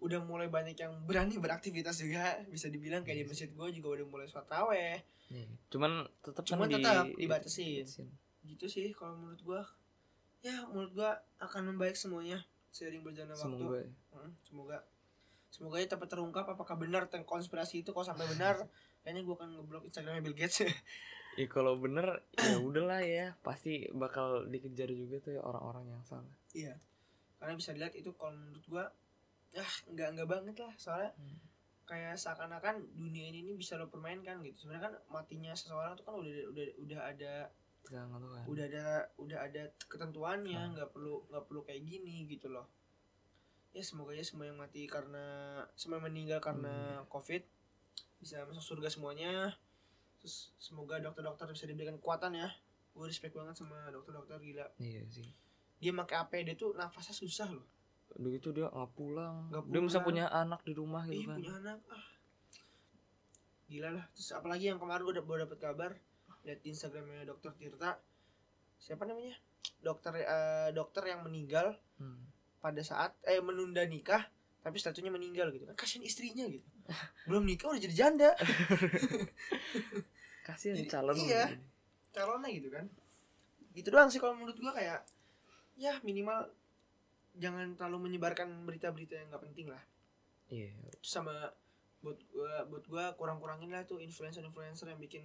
udah 0.03 0.18
mulai 0.23 0.47
banyak 0.47 0.79
yang 0.79 1.03
berani 1.03 1.35
beraktivitas 1.35 1.99
juga. 1.99 2.38
Bisa 2.47 2.71
dibilang 2.71 3.03
kayak 3.03 3.18
di 3.18 3.27
masjid 3.27 3.51
gue 3.51 3.68
juga 3.75 3.99
udah 3.99 4.07
mulai 4.07 4.31
sholat 4.31 4.47
raweh. 4.47 5.03
Iya. 5.35 5.47
Cuman 5.66 6.07
tetap 6.23 6.47
Cuman 6.47 6.71
kan 6.71 6.79
tetap 6.79 7.07
di, 7.11 7.27
dibatasin. 7.27 8.07
gitu 8.42 8.66
sih 8.66 8.90
kalau 8.90 9.14
menurut 9.18 9.42
gue 9.42 9.62
ya 10.42 10.66
menurut 10.66 10.90
gue 10.99 11.11
akan 11.38 11.75
membaik 11.75 11.95
semuanya 11.95 12.38
seiring 12.71 13.03
berjalannya 13.03 13.35
waktu. 13.35 13.51
Semoga. 13.51 13.83
Hmm, 14.14 14.31
semoga. 14.47 14.79
Semoga 15.51 15.77
ya 15.83 15.87
dapat 15.90 16.09
terungkap 16.11 16.47
apakah 16.47 16.79
benar 16.79 17.11
tentang 17.11 17.27
konspirasi 17.27 17.83
itu 17.83 17.90
kalau 17.90 18.07
sampai 18.07 18.31
benar 18.31 18.62
kayaknya 19.03 19.27
gue 19.27 19.35
akan 19.35 19.59
ngeblok 19.59 19.90
Instagramnya 19.90 20.23
Bill 20.23 20.38
Gates 20.38 20.62
Ya 21.33 21.47
kalau 21.47 21.77
bener 21.77 22.21
ya 22.35 22.61
udahlah 22.61 23.01
ya. 23.01 23.33
Pasti 23.40 23.88
bakal 23.90 24.47
dikejar 24.47 24.88
juga 24.88 25.16
tuh 25.18 25.33
ya 25.33 25.42
orang-orang 25.42 25.88
yang 25.90 26.03
salah. 26.03 26.35
iya. 26.53 26.77
Karena 27.37 27.57
bisa 27.57 27.73
dilihat 27.73 27.95
itu 27.95 28.12
kalau 28.12 28.33
menurut 28.33 28.62
gue 28.62 28.85
ya 29.53 29.64
nggak 29.88 30.09
nggak 30.14 30.29
banget 30.29 30.57
lah. 30.59 30.73
Soalnya 30.77 31.11
Hmm. 31.16 31.38
kayak 31.83 32.14
seakan-akan 32.14 32.85
dunia 32.95 33.29
ini, 33.29 33.42
ini 33.42 33.53
bisa 33.53 33.75
lo 33.75 33.88
permainkan 33.88 34.40
gitu. 34.40 34.64
Sebenarnya 34.64 34.88
kan 34.88 34.95
matinya 35.11 35.53
seseorang 35.53 35.92
tuh 35.95 36.05
kan 36.05 36.14
udah 36.16 36.33
udah 36.49 36.66
udah 36.79 37.01
ada 37.03 37.35
udah 38.47 38.64
ada 38.64 38.85
udah 39.18 39.38
ada 39.42 39.62
ketentuannya 39.85 40.55
Hmm. 40.55 40.73
nggak 40.77 40.90
perlu 40.90 41.27
nggak 41.29 41.45
perlu 41.45 41.61
kayak 41.62 41.83
gini 41.83 42.25
gitu 42.27 42.47
loh. 42.47 42.68
Ya 43.73 43.81
semoga 43.81 44.12
ya 44.12 44.23
semua 44.23 44.47
yang 44.47 44.57
mati 44.57 44.85
karena 44.85 45.25
semua 45.75 45.97
yang 45.97 46.07
meninggal 46.07 46.38
karena 46.38 47.01
covid 47.09 47.40
bisa 48.21 48.45
masuk 48.47 48.77
surga 48.77 48.87
semuanya 48.87 49.57
terus 50.22 50.54
semoga 50.56 50.96
dokter-dokter 50.96 51.50
bisa 51.50 51.66
diberikan 51.66 51.98
kekuatan 51.98 52.32
ya 52.32 52.46
gue 52.88 53.04
respect 53.04 53.32
banget 53.32 53.54
sama 53.54 53.90
dokter-dokter 53.90 54.38
gila 54.38 54.66
Iya 54.76 55.02
sih. 55.08 55.26
dia 55.76 55.90
pakai 55.92 56.16
APD 56.20 56.54
tuh 56.54 56.72
nafasnya 56.72 57.12
susah 57.12 57.50
loh 57.50 57.66
Udah 58.12 58.28
gitu 58.30 58.52
dia 58.52 58.68
nggak 58.68 58.92
pulang. 58.92 59.48
Nggak 59.48 59.62
Dia 59.66 59.80
bisa 59.80 59.88
pulang. 59.94 60.04
punya 60.06 60.24
anak 60.28 60.61
di 60.61 60.72
rumah 60.72 61.02
gitu 61.06 61.24
kan. 61.24 61.37
punya 61.37 61.52
anak 61.56 61.78
ah 61.88 62.04
gila 63.66 63.88
lah 63.90 64.04
terus 64.11 64.28
apalagi 64.30 64.64
yang 64.66 64.76
kemarin 64.76 65.02
gue 65.02 65.14
baru 65.18 65.38
dapet 65.42 65.58
kabar 65.58 65.90
lihat 66.42 66.61
di 66.61 66.68
Instagramnya 66.70 67.24
dokter 67.24 67.50
Tirta 67.52 67.96
siapa 68.76 69.02
namanya 69.02 69.32
dokter 69.80 70.12
eh, 70.14 70.70
dokter 70.70 71.02
yang 71.06 71.22
meninggal 71.22 71.74
Hmm. 71.96 72.18
pada 72.58 72.78
saat 72.80 73.14
eh 73.22 73.38
menunda 73.38 73.80
nikah 73.82 74.26
tapi 74.61 74.76
statusnya 74.76 75.08
meninggal 75.08 75.48
gitu 75.50 75.64
kan 75.64 75.74
kasihan 75.74 76.02
istrinya 76.02 76.44
gitu 76.44 76.66
belum 77.26 77.42
nikah 77.42 77.70
udah 77.70 77.80
jadi 77.80 77.94
janda 77.96 78.30
Kasihan 80.42 80.74
Jadi, 80.74 80.90
calon 80.90 81.16
iya. 81.16 81.46
begini. 81.46 81.66
calonnya 82.12 82.50
gitu 82.50 82.68
kan 82.68 82.85
gitu 83.72 83.88
doang 83.88 84.11
sih 84.12 84.20
kalau 84.20 84.37
menurut 84.37 84.59
gua 84.59 84.74
kayak 84.74 85.00
ya 85.74 85.96
minimal 86.05 86.50
jangan 87.33 87.72
terlalu 87.72 88.11
menyebarkan 88.11 88.68
berita-berita 88.68 89.16
yang 89.16 89.28
nggak 89.33 89.44
penting 89.48 89.68
lah 89.70 89.83
Iya. 90.52 90.68
Terus 91.00 91.09
sama 91.09 91.33
buat 92.05 92.20
gua 92.28 92.68
buat 92.68 92.85
gua 92.85 93.05
kurang-kurangin 93.16 93.72
lah 93.72 93.88
tuh 93.88 94.02
influencer-influencer 94.02 94.85
yang 94.85 95.00
bikin 95.00 95.24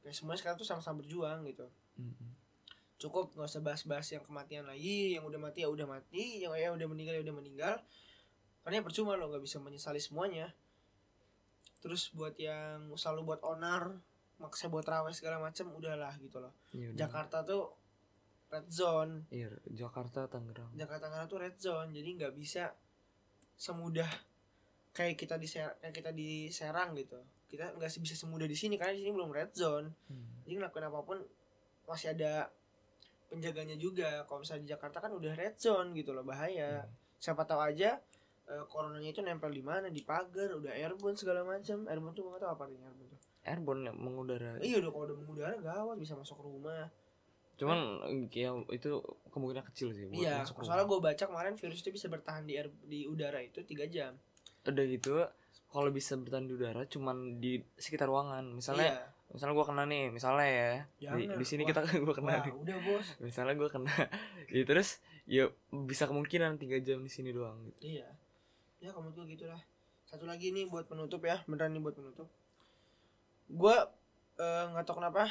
kayak 0.00 0.16
semuanya 0.16 0.40
sekarang 0.40 0.56
tuh 0.56 0.64
sama-sama 0.64 1.04
berjuang 1.04 1.44
gitu 1.44 1.68
Mm-mm. 2.00 2.30
cukup 2.96 3.36
nggak 3.36 3.44
usah 3.44 3.60
bahas-bahas 3.60 4.08
yang 4.08 4.24
kematian 4.24 4.64
lagi 4.64 5.18
yang 5.18 5.26
udah 5.26 5.36
mati 5.36 5.60
ya 5.60 5.68
udah 5.68 5.84
mati 5.84 6.40
yang 6.40 6.56
ya 6.56 6.72
udah 6.72 6.88
meninggal 6.88 7.20
ya 7.20 7.22
udah 7.26 7.36
meninggal 7.36 7.74
karena 8.64 8.80
ya 8.80 8.84
percuma 8.84 9.20
lo 9.20 9.28
nggak 9.28 9.44
bisa 9.44 9.60
menyesali 9.60 10.00
semuanya 10.00 10.48
terus 11.80 12.08
buat 12.10 12.36
yang 12.36 12.92
selalu 12.94 13.24
buat 13.26 13.40
onar 13.42 13.96
maksa 14.36 14.68
buat 14.68 14.84
raweh 14.84 15.10
segala 15.10 15.36
macam 15.36 15.68
udahlah 15.70 16.12
gitu 16.16 16.38
loh 16.38 16.52
Iya, 16.70 16.92
udah. 16.92 16.98
Jakarta 16.98 17.36
tuh 17.42 17.64
red 18.48 18.66
zone 18.68 19.24
Iya, 19.28 19.48
Jakarta, 19.66 20.24
Tangerang. 20.26 20.70
Jakarta 20.72 21.06
Tangerang 21.06 21.26
tuh 21.26 21.38
red 21.38 21.56
zone 21.56 21.90
jadi 21.90 22.08
nggak 22.16 22.34
bisa 22.34 22.72
semudah 23.54 24.08
kayak 24.90 25.14
kita 25.14 25.36
di 25.36 25.46
kayak 25.46 25.92
kita 25.92 26.10
di 26.10 26.30
Serang 26.48 26.92
gitu 26.94 27.20
kita 27.46 27.74
nggak 27.74 27.90
bisa 27.96 28.16
semudah 28.16 28.44
di 28.44 28.54
sini 28.54 28.74
karena 28.74 28.92
di 28.92 29.02
sini 29.02 29.12
belum 29.12 29.30
red 29.30 29.52
zone 29.52 29.88
Hmm. 30.06 30.42
jadi 30.42 30.54
ngelakuin 30.58 30.84
apa 30.84 31.00
pun 31.00 31.18
masih 31.84 32.10
ada 32.10 32.48
penjaganya 33.26 33.74
juga 33.74 34.22
kalau 34.24 34.42
misalnya 34.42 34.62
di 34.64 34.70
Jakarta 34.70 34.98
kan 34.98 35.12
udah 35.12 35.32
red 35.32 35.54
zone 35.56 35.92
gitu 35.92 36.10
loh 36.10 36.22
bahaya 36.22 36.82
Hmm. 36.82 36.92
siapa 37.16 37.44
tahu 37.44 37.60
aja 37.60 38.00
eh, 38.50 38.64
coronanya 38.66 39.08
itu 39.08 39.22
nempel 39.22 39.48
di 39.48 39.62
mana 39.62 39.86
di 39.88 40.02
pagar 40.02 40.50
udah 40.52 40.74
airborne 40.74 41.14
segala 41.14 41.46
macam 41.46 41.86
airborne 41.86 42.12
tuh 42.12 42.26
gak 42.28 42.42
tahu 42.42 42.50
apa 42.50 42.62
artinya 42.66 42.86
airborne 42.90 43.08
tuh 43.08 43.20
Airborne 43.40 43.82
mengudara. 43.96 44.50
iya 44.60 44.76
udah 44.82 44.90
kalau 44.92 45.04
udah 45.08 45.16
mengudara 45.16 45.54
gawat 45.56 45.96
bisa 45.96 46.12
masuk 46.12 46.42
rumah 46.42 46.90
Cuman 47.56 48.00
ya 48.32 48.56
itu 48.72 48.90
kemungkinan 49.28 49.64
kecil 49.72 49.92
sih 49.92 50.08
buat 50.08 50.16
iya 50.16 50.40
masuk 50.44 50.60
rumah. 50.60 50.66
soalnya 50.68 50.86
gue 50.88 50.98
baca 51.00 51.24
kemarin 51.24 51.54
virus 51.56 51.78
itu 51.80 51.90
bisa 51.92 52.06
bertahan 52.08 52.44
di 52.44 52.56
air 52.56 52.68
di 52.84 53.04
udara 53.04 53.40
itu 53.40 53.60
tiga 53.64 53.84
jam 53.88 54.16
Udah 54.60 54.84
gitu 54.84 55.24
kalau 55.70 55.88
bisa 55.88 56.18
bertahan 56.18 56.44
di 56.44 56.52
udara 56.52 56.82
cuman 56.84 57.38
di 57.38 57.62
sekitar 57.78 58.10
ruangan. 58.10 58.42
Misalnya 58.50 58.90
iya. 58.90 59.06
misalnya 59.30 59.54
gua 59.54 59.66
kena 59.70 59.82
nih, 59.86 60.10
misalnya 60.10 60.46
ya. 60.50 60.70
Di, 60.98 61.04
Jangan. 61.06 61.38
di 61.38 61.46
sini 61.46 61.62
Wah. 61.62 61.68
kita 61.70 61.80
gua 62.02 62.14
kena 62.18 62.32
Wah, 62.34 62.42
nih. 62.42 62.52
udah 62.58 62.76
bos 62.82 63.06
Misalnya 63.22 63.54
gua 63.54 63.68
kena. 63.70 63.94
ya 64.52 64.62
terus 64.66 64.98
ya 65.30 65.46
bisa 65.70 66.10
kemungkinan 66.10 66.58
tiga 66.58 66.76
jam 66.82 67.00
di 67.00 67.12
sini 67.12 67.30
doang 67.30 67.62
gitu. 67.70 67.96
iya 67.96 68.08
ya 68.80 68.90
kamu 68.90 69.12
tuh 69.12 69.28
gitulah. 69.28 69.60
Satu 70.08 70.26
lagi 70.26 70.50
nih 70.50 70.66
buat 70.66 70.88
penutup 70.88 71.22
ya 71.22 71.44
beneran 71.46 71.76
nih 71.76 71.82
buat 71.84 71.94
penutup. 71.94 72.26
Gue 73.46 73.76
eh, 74.40 74.64
nggak 74.72 74.84
tau 74.88 74.96
kenapa 74.98 75.28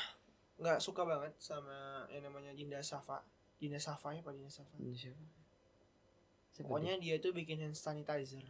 nggak 0.59 0.79
suka 0.79 1.03
banget 1.03 1.33
sama 1.41 2.05
yang 2.13 2.23
namanya 2.29 2.53
Dinda 2.53 2.79
Safa. 2.79 3.25
Dinda 3.59 3.81
Safa 3.81 4.15
ya 4.15 4.21
pak 4.23 4.31
Dinda 4.37 4.51
Safa? 4.53 4.71
Siapa? 4.79 5.25
Siapa 6.55 6.65
pokoknya 6.67 6.95
dia? 7.01 7.17
tuh 7.19 7.35
bikin 7.35 7.59
hand 7.59 7.75
sanitizer. 7.75 8.45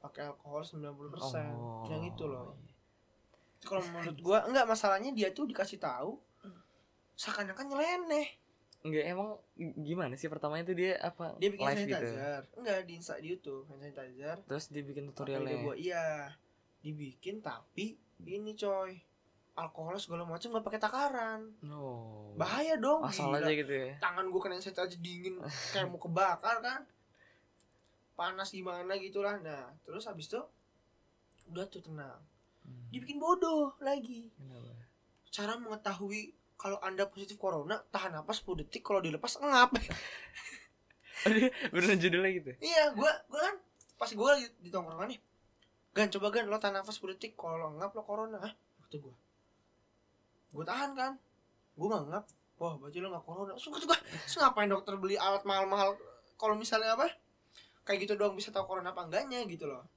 Pakai 0.00 0.32
alkohol 0.32 0.64
90% 0.64 0.80
dia? 0.88 1.52
Oh, 1.52 1.84
yang 1.92 2.02
itu 2.02 2.24
loh. 2.24 2.56
Kalau 3.62 3.84
menurut 3.92 4.18
gue 4.18 4.38
enggak 4.48 4.66
masalahnya 4.66 5.12
dia 5.12 5.30
tuh 5.30 5.44
dikasih 5.44 5.76
tahu 5.78 6.16
seakan-akan 7.20 7.68
nyeleneh 7.68 8.40
Enggak 8.80 9.04
emang 9.06 9.30
gimana 9.78 10.14
sih 10.14 10.26
pertamanya 10.26 10.64
itu 10.64 10.74
dia 10.74 10.96
apa 10.98 11.36
dia 11.36 11.48
bikin 11.48 11.62
live 11.62 11.80
gitu. 11.82 12.00
sanitizer 12.00 12.40
enggak 12.54 12.78
di 12.82 12.92
Insta 12.94 13.14
di 13.14 13.28
YouTube 13.28 13.64
hand 13.66 13.80
sanitizer 13.82 14.36
Terus 14.42 14.64
Pakai 14.66 14.80
ide 14.82 15.02
tutorialnya. 15.06 15.56
gua 15.60 15.74
iya 15.74 16.32
dibikin 16.78 17.38
tapi 17.38 17.94
ini 18.22 18.52
coy 18.54 18.96
alkohol 19.52 19.94
segala 19.94 20.24
macam 20.24 20.48
nggak 20.48 20.64
pakai 20.64 20.80
takaran 20.80 21.40
Oh. 21.62 22.32
bahaya 22.34 22.74
dong 22.74 23.04
Asal 23.04 23.28
gila. 23.28 23.42
aja 23.42 23.52
gitu 23.52 23.68
ya. 23.74 23.92
tangan 23.98 24.24
gua 24.26 24.40
kena 24.40 24.56
aja 24.56 24.96
dingin 24.96 25.36
kayak 25.72 25.86
mau 25.86 25.98
kebakar 25.98 26.56
kan 26.58 26.80
panas 28.14 28.48
gimana 28.48 28.96
gitulah 28.96 29.36
nah 29.38 29.76
terus 29.82 30.04
habis 30.04 30.24
itu 30.26 30.40
udah 31.46 31.64
tuh 31.66 31.80
tenang 31.80 32.20
Hmm. 32.60 32.88
dibikin 32.88 33.16
bodoh 33.16 33.72
lagi 33.78 34.28
Kenapa? 34.30 34.72
cara 35.26 35.56
mengetahui 35.56 36.36
kalau 36.60 36.76
anda 36.84 37.08
positif 37.08 37.40
corona 37.40 37.80
tahan 37.88 38.12
napas 38.12 38.44
10 38.44 38.60
detik 38.60 38.84
kalau 38.84 39.00
dilepas 39.00 39.40
ngap. 39.40 39.72
Beneran 41.72 41.96
judulnya 41.96 42.30
gitu. 42.36 42.50
iya 42.60 42.92
gua 42.92 43.08
gua 43.32 43.40
kan 43.48 43.56
pas 43.96 44.12
gua 44.12 44.36
lagi 44.36 44.52
di 44.60 44.68
tongkrongan 44.68 45.08
nih. 45.08 45.20
Gan 45.96 46.12
coba 46.12 46.28
gan 46.28 46.52
lo 46.52 46.60
tahan 46.60 46.84
nafas 46.84 47.00
10 47.00 47.16
detik 47.16 47.32
kalau 47.32 47.56
lo 47.56 47.68
ngap 47.80 47.96
lo 47.96 48.04
corona 48.04 48.36
ah 48.44 48.52
waktu 48.84 49.00
gua. 49.00 49.16
Gua 50.52 50.64
tahan 50.68 50.92
kan. 50.92 51.12
Gua 51.80 51.86
nggak 51.96 52.04
ngap. 52.12 52.24
Wah 52.60 52.76
berarti 52.76 52.98
lo 53.00 53.08
nggak 53.08 53.24
corona. 53.24 53.52
Suka 53.56 53.80
juga 53.80 53.96
Terus 53.96 54.36
ngapain 54.36 54.68
dokter 54.68 55.00
beli 55.00 55.16
alat 55.16 55.48
mahal-mahal? 55.48 55.96
Kalau 56.36 56.60
misalnya 56.60 56.92
apa? 56.92 57.08
Kayak 57.88 58.04
gitu 58.04 58.12
doang 58.20 58.36
bisa 58.36 58.52
tahu 58.52 58.68
corona 58.68 58.92
apa 58.92 59.08
enggaknya 59.08 59.48
gitu 59.48 59.64
loh. 59.64 59.88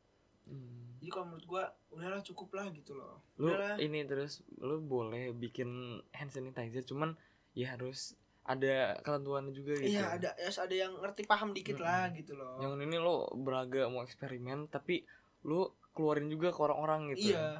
Hmm. 0.47 0.72
Jadi 1.03 1.11
kalau 1.11 1.25
menurut 1.35 1.45
gua 1.51 1.63
udahlah 1.91 2.23
cukup 2.23 2.55
lah 2.55 2.71
gitu 2.71 2.95
loh 2.95 3.19
Lu 3.35 3.51
udahlah 3.51 3.75
ini 3.75 4.07
terus 4.07 4.39
lu 4.63 4.79
boleh 4.79 5.35
bikin 5.35 5.99
hand 6.15 6.31
sanitizer 6.31 6.87
cuman 6.87 7.19
ya 7.51 7.75
harus 7.75 8.15
ada 8.47 8.95
ketentuannya 9.03 9.51
juga 9.51 9.75
gitu. 9.83 9.99
iya 9.99 10.15
ada 10.15 10.31
ya 10.39 10.47
ada 10.47 10.75
yang 10.75 10.95
ngerti 10.95 11.27
paham 11.27 11.51
dikit 11.51 11.79
lah 11.83 12.07
Mm-mm. 12.07 12.19
gitu 12.23 12.33
loh 12.39 12.55
Yang 12.63 12.73
ini 12.87 12.97
lo 13.03 13.27
beraga 13.35 13.91
mau 13.91 14.03
eksperimen 14.07 14.71
tapi 14.71 15.03
lu 15.43 15.67
keluarin 15.91 16.31
juga 16.31 16.55
ke 16.55 16.59
orang-orang 16.63 17.11
gitu. 17.15 17.35
iya 17.35 17.59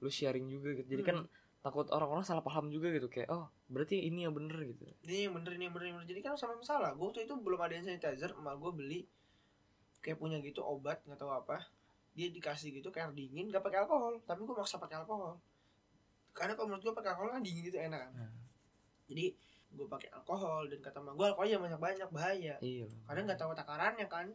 Lu 0.00 0.08
sharing 0.08 0.46
juga 0.48 0.72
gitu. 0.78 0.86
Jadi 0.96 1.02
kan 1.02 1.18
takut 1.60 1.84
orang-orang 1.92 2.24
salah 2.24 2.40
paham 2.40 2.72
juga 2.72 2.88
gitu 2.88 3.12
kayak 3.12 3.28
oh 3.28 3.52
berarti 3.68 4.08
ini 4.08 4.24
yang 4.24 4.32
bener 4.32 4.56
gitu. 4.64 4.88
ini 5.04 5.28
yang 5.28 5.36
bener 5.36 5.52
ini 5.60 5.68
yang 5.68 5.74
bener, 5.76 5.84
ini 5.84 5.90
yang 5.92 5.98
bener. 6.00 6.08
jadi 6.08 6.20
kan 6.24 6.32
sama 6.40 6.56
masalah 6.56 6.96
gue 6.96 7.04
waktu 7.04 7.28
itu 7.28 7.36
belum 7.36 7.60
ada 7.60 7.76
hand 7.76 7.84
sanitizer 7.84 8.32
emak 8.32 8.56
gue 8.56 8.72
beli 8.72 9.00
kayak 10.00 10.16
punya 10.16 10.40
gitu 10.40 10.64
obat 10.64 11.04
nggak 11.04 11.20
tahu 11.20 11.28
apa 11.28 11.68
dia 12.14 12.26
dikasih 12.30 12.74
gitu 12.74 12.90
kayak 12.90 13.14
dingin 13.14 13.48
gak 13.48 13.62
pakai 13.62 13.86
alkohol. 13.86 14.18
Tapi 14.26 14.40
gue 14.42 14.56
maksa 14.56 14.76
pakai 14.82 14.98
alkohol. 15.02 15.38
Karena 16.34 16.52
kalau 16.58 16.74
menurut 16.74 16.82
gue 16.90 16.94
pakai 16.94 17.10
alkohol 17.14 17.30
kan 17.38 17.42
dingin 17.42 17.62
gitu 17.66 17.78
enak. 17.78 18.10
Kan 18.10 18.14
Nah, 18.18 18.32
jadi 19.06 19.34
gue 19.70 19.86
pakai 19.86 20.10
alkohol 20.10 20.66
dan 20.66 20.82
kata 20.82 20.98
emak 20.98 21.14
gue 21.14 21.26
alkoholnya 21.30 21.58
banyak 21.62 21.80
banyak 21.80 22.08
bahaya. 22.10 22.54
Iya. 22.58 22.86
karena 23.06 23.20
nggak 23.30 23.40
tahu 23.40 23.52
takarannya 23.54 24.06
kan. 24.10 24.26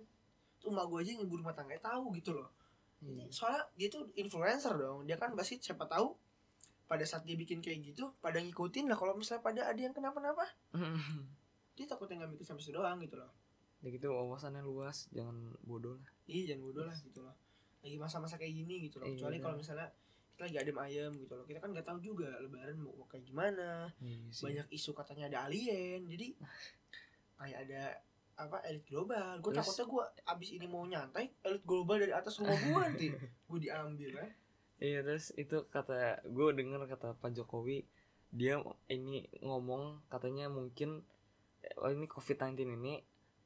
Tuh 0.60 0.72
emak 0.72 0.86
gue 0.88 1.00
aja 1.04 1.10
yang 1.20 1.24
ibu 1.28 1.36
rumah 1.40 1.56
tangga 1.56 1.76
tahu 1.80 2.16
gitu 2.16 2.36
loh. 2.36 2.50
Iya. 3.06 3.28
soalnya 3.30 3.62
dia 3.76 3.88
tuh 3.92 4.08
influencer 4.16 4.74
dong. 4.80 5.04
Dia 5.04 5.20
kan 5.20 5.36
pasti 5.36 5.60
siapa 5.60 5.86
tahu 5.86 6.16
pada 6.86 7.04
saat 7.04 7.28
dia 7.28 7.36
bikin 7.36 7.60
kayak 7.60 7.82
gitu 7.92 8.14
pada 8.22 8.38
ngikutin 8.40 8.88
lah 8.88 8.98
kalau 8.98 9.18
misalnya 9.18 9.44
pada 9.44 9.62
ada 9.68 9.80
yang 9.80 9.92
kenapa-napa. 9.92 10.46
Dia 11.76 11.84
takutnya 11.92 12.24
nggak 12.24 12.40
mikir 12.40 12.46
sampai 12.48 12.64
situ 12.64 12.80
doang 12.80 13.04
gitu 13.04 13.20
loh. 13.20 13.28
Ya 13.84 13.92
gitu 13.92 14.08
wawasannya 14.08 14.64
luas. 14.64 15.12
Jangan 15.12 15.60
bodoh 15.60 16.00
lah. 16.00 16.08
Iya 16.24 16.56
jangan 16.56 16.62
bodoh 16.72 16.86
lah 16.88 16.96
gitu 17.04 17.20
loh 17.20 17.36
lagi 17.86 17.98
masa-masa 18.02 18.42
kayak 18.42 18.66
gini 18.66 18.90
gitu 18.90 18.98
loh. 18.98 19.06
Iya, 19.06 19.14
kecuali 19.14 19.38
kalau 19.38 19.56
misalnya 19.62 19.88
kita 20.36 20.52
lagi 20.52 20.58
adem 20.58 20.78
ayem 20.82 21.12
gitu 21.22 21.34
loh. 21.38 21.46
Kita 21.46 21.60
kan 21.62 21.70
nggak 21.72 21.86
tahu 21.86 22.00
juga 22.02 22.30
lebaran 22.42 22.82
mau 22.82 23.06
kayak 23.06 23.24
gimana. 23.30 23.94
Iya 24.02 24.26
sih. 24.34 24.44
banyak 24.50 24.68
isu 24.74 24.92
katanya 24.98 25.30
ada 25.30 25.38
alien. 25.48 26.04
Jadi 26.10 26.28
kayak 27.40 27.58
ada 27.70 27.84
apa 28.36 28.58
elit 28.68 28.84
global. 28.90 29.40
Gue 29.40 29.54
takutnya 29.56 29.86
gue 29.88 30.04
abis 30.28 30.50
ini 30.58 30.66
mau 30.68 30.84
nyantai 30.84 31.32
elit 31.46 31.64
global 31.64 32.02
dari 32.02 32.12
atas 32.12 32.42
rumah 32.42 32.58
gue 32.58 32.80
nanti. 32.82 33.08
Gue 33.48 33.60
diambil 33.62 34.10
kan. 34.12 34.30
Iya 34.76 35.08
terus 35.08 35.32
itu 35.40 35.64
kata 35.72 36.20
gue 36.28 36.48
denger 36.52 36.84
kata 36.92 37.16
Pak 37.16 37.32
Jokowi 37.32 37.88
dia 38.36 38.60
ini 38.92 39.24
ngomong 39.40 40.04
katanya 40.12 40.52
mungkin 40.52 41.08
oh 41.80 41.88
ini 41.88 42.12
COVID-19 42.12 42.76
ini 42.76 43.00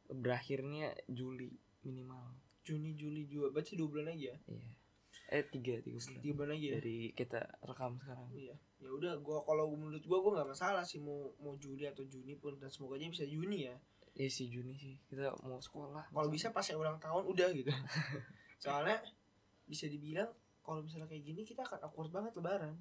berakhirnya 0.09 0.97
Juli 1.05 1.53
minimal. 1.85 2.33
Juni 2.69 2.93
Juli 2.93 3.25
juga 3.25 3.49
berarti 3.49 3.73
dua 3.73 3.89
bulan 3.89 4.07
lagi 4.07 4.25
ya 4.25 4.37
Iya. 4.45 4.69
Eh 5.29 5.45
tiga 5.45 5.73
tiga 5.79 5.97
bulan. 5.99 6.13
tiga 6.15 6.33
bulan 6.33 6.49
lagi 6.51 6.65
ya 6.65 6.73
Dari 6.75 6.97
kita 7.11 7.39
rekam 7.63 7.91
sekarang. 7.95 8.29
iya 8.31 8.55
ya 8.77 8.89
udah 8.89 9.13
gue 9.15 9.37
kalau 9.41 9.65
menurut 9.69 9.99
gue 9.99 10.17
gue 10.17 10.31
nggak 10.31 10.49
masalah 10.49 10.81
sih 10.81 10.97
mau 10.97 11.19
mau 11.37 11.53
Juli 11.55 11.83
atau 11.83 12.01
Juni 12.03 12.33
pun 12.33 12.55
dan 12.55 12.67
semoga 12.67 12.95
aja 12.95 13.05
bisa 13.07 13.25
Juni 13.25 13.65
ya 13.65 13.75
Iya 14.11 14.25
sih 14.27 14.47
Juni 14.47 14.73
sih 14.73 14.95
kita 15.05 15.29
mau 15.41 15.57
sekolah. 15.57 16.09
kalau 16.09 16.27
bisa 16.27 16.49
pas 16.49 16.65
ulang 16.69 16.97
tahun 16.97 17.23
udah 17.25 17.49
gitu 17.51 17.69
soalnya 18.57 18.99
bisa 19.63 19.85
dibilang 19.85 20.27
kalau 20.59 20.79
misalnya 20.79 21.05
kayak 21.05 21.23
gini 21.23 21.41
kita 21.43 21.61
akan 21.61 21.79
awkward 21.83 22.09
banget 22.09 22.33
lebaran 22.33 22.73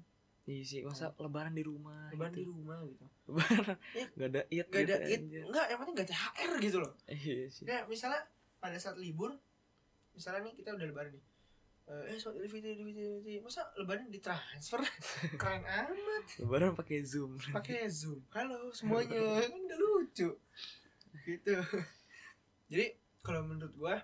Iya 0.43 0.63
sih 0.63 0.79
masa 0.81 1.13
lebaran 1.13 1.53
di 1.53 1.61
rumah. 1.61 2.09
lebaran 2.09 2.33
di 2.33 2.41
gitu. 2.41 2.49
rumah 2.51 2.81
gitu 2.81 3.05
Lebaran. 3.29 3.77
Iya. 3.93 4.05
Gak 4.09 4.27
ada 4.27 4.41
iat 4.49 4.67
gak 4.67 4.81
ada 4.81 4.95
gitu, 4.97 5.05
it, 5.05 5.19
anjir. 5.21 5.43
enggak 5.45 5.65
yang 5.67 5.77
penting 5.79 5.95
gak 5.95 6.09
THR 6.09 6.51
gitu 6.59 6.77
loh 6.79 6.93
Iya 7.05 7.35
sih. 7.47 7.63
kayak 7.63 7.83
misalnya 7.85 8.21
pada 8.57 8.75
saat 8.75 8.97
libur 8.97 9.37
misalnya 10.19 10.43
nih 10.43 10.53
kita 10.53 10.75
udah 10.75 10.83
lebaran 10.85 11.15
nih. 11.15 11.23
Eh 11.89 12.19
so 12.19 12.29
Idul 12.29 12.51
Fitri 12.51 12.75
Idul 12.75 12.85
Fitri 12.85 13.01
Idul 13.01 13.21
Fitri 13.23 13.39
masa 13.39 13.63
lebaran 13.73 14.11
ditransfer? 14.11 14.83
Keren 15.41 15.63
amat. 15.63 16.23
Lebaran 16.37 16.75
pakai 16.75 17.01
Zoom. 17.01 17.39
pakai 17.49 17.87
zoom. 17.89 18.19
Halo 18.29 18.69
semuanya. 18.69 19.39
Kan 19.41 19.55
udah 19.55 19.79
lucu. 19.79 20.29
Gitu. 21.23 21.55
Jadi 22.67 22.85
kalau 23.19 23.41
menurut 23.41 23.71
gua 23.73 23.95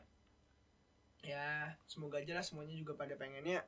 ya 1.19 1.73
semoga 1.83 2.17
aja 2.17 2.31
lah 2.31 2.41
semuanya 2.41 2.73
juga 2.73 2.93
pada 2.93 3.13
pengennya 3.13 3.61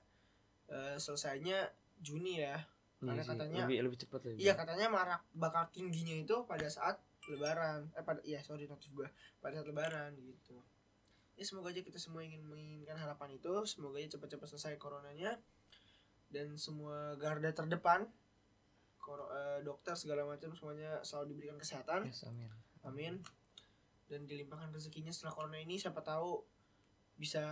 eh, 0.68 0.96
selesainya 0.96 1.68
Juni 2.00 2.40
ya. 2.40 2.58
Karena 2.98 3.22
Iya 3.22 3.28
katanya- 3.28 3.66
lebih 3.68 3.78
lebih 3.86 3.98
cepat 4.00 4.20
lebih. 4.24 4.38
iya 4.40 4.54
katanya 4.56 4.88
marak 4.88 5.22
bakal 5.32 5.68
tingginya 5.70 6.16
itu 6.16 6.34
pada 6.48 6.66
saat 6.66 6.98
lebaran. 7.28 7.92
Eh 7.94 8.02
pada 8.02 8.24
iya 8.24 8.40
sorry 8.40 8.66
notif 8.66 8.90
gua. 8.96 9.06
Pada 9.38 9.60
saat 9.60 9.68
lebaran 9.68 10.16
gitu 10.18 10.58
ya 11.38 11.46
semoga 11.46 11.70
aja 11.70 11.86
kita 11.86 12.02
semua 12.02 12.26
ingin 12.26 12.42
menginginkan 12.44 12.98
harapan 12.98 13.38
itu. 13.38 13.54
Semoga 13.70 14.02
aja 14.02 14.18
cepat-cepat 14.18 14.48
selesai 14.50 14.76
coronanya. 14.82 15.38
Dan 16.28 16.60
semua 16.60 17.16
garda 17.16 17.54
terdepan 17.56 18.04
eh, 19.08 19.60
dokter 19.64 19.96
segala 19.96 20.28
macam 20.28 20.52
semuanya 20.52 21.00
selalu 21.06 21.38
diberikan 21.38 21.56
kesehatan. 21.62 22.10
Yes, 22.10 22.28
amin. 22.28 22.50
amin. 22.84 23.14
Dan 24.12 24.28
dilimpahkan 24.28 24.74
rezekinya 24.76 25.14
setelah 25.14 25.38
corona 25.38 25.62
ini 25.62 25.80
siapa 25.80 26.04
tahu 26.04 26.44
bisa 27.16 27.44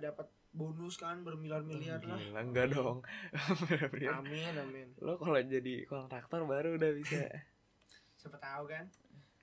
dapat 0.00 0.30
bonus 0.52 1.00
kan 1.00 1.24
bermiliar-miliar 1.24 2.00
lah. 2.04 2.20
Gila, 2.20 2.40
enggak 2.44 2.66
dong. 2.76 3.00
Amin 4.20 4.52
amin. 4.52 4.88
Lo 5.00 5.16
kalau 5.16 5.40
jadi 5.40 5.88
kontraktor 5.88 6.44
baru 6.44 6.76
udah 6.76 6.92
bisa. 6.92 7.24
siapa 8.20 8.38
tahu 8.38 8.70
kan 8.70 8.86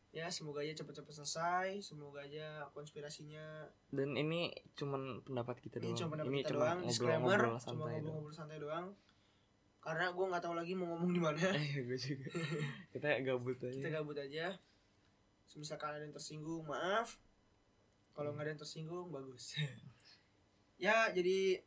ya 0.10 0.26
semoga 0.28 0.65
aja 0.65 0.74
cepat-cepat 0.76 1.13
selesai 1.13 1.67
semoga 1.86 2.26
aja 2.26 2.65
konspirasinya 2.74 3.69
Dan 3.93 4.17
ini 4.17 4.50
cuman 4.74 5.22
pendapat 5.22 5.62
kita 5.62 5.78
ini 5.78 5.93
doang. 5.93 5.98
cuma 5.98 6.10
pendapat 6.12 6.30
ini 6.30 6.39
kita 6.39 6.50
cuma 6.50 6.60
doang 6.60 6.80
disclaimer 6.82 7.19
ngobrol-ngobrol 7.22 7.54
cuma 7.54 7.62
santai 7.62 7.78
doang. 7.78 7.93
ngobrol-ngobrol 7.93 8.34
santai 8.34 8.58
doang 8.58 8.88
karena 9.80 10.06
gue 10.12 10.26
nggak 10.28 10.43
tahu 10.43 10.56
lagi 10.58 10.74
mau 10.74 10.88
ngomong 10.91 11.12
di 11.13 11.22
mana 11.22 11.39
Eh, 11.56 11.80
gue 11.80 11.95
juga. 11.95 12.28
kita 12.93 13.08
gabut 13.22 13.58
aja. 13.60 13.74
kita 13.76 13.89
gabut 13.91 14.17
aja 14.17 14.45
misalkan 15.52 15.89
ada 15.91 16.04
yang 16.04 16.13
tersinggung 16.13 16.62
maaf 16.63 17.17
kalau 18.13 18.34
nggak 18.34 18.45
ada 18.45 18.52
yang 18.54 18.62
tersinggung 18.62 19.08
bagus 19.10 19.58
ya 20.80 21.10
jadi 21.10 21.62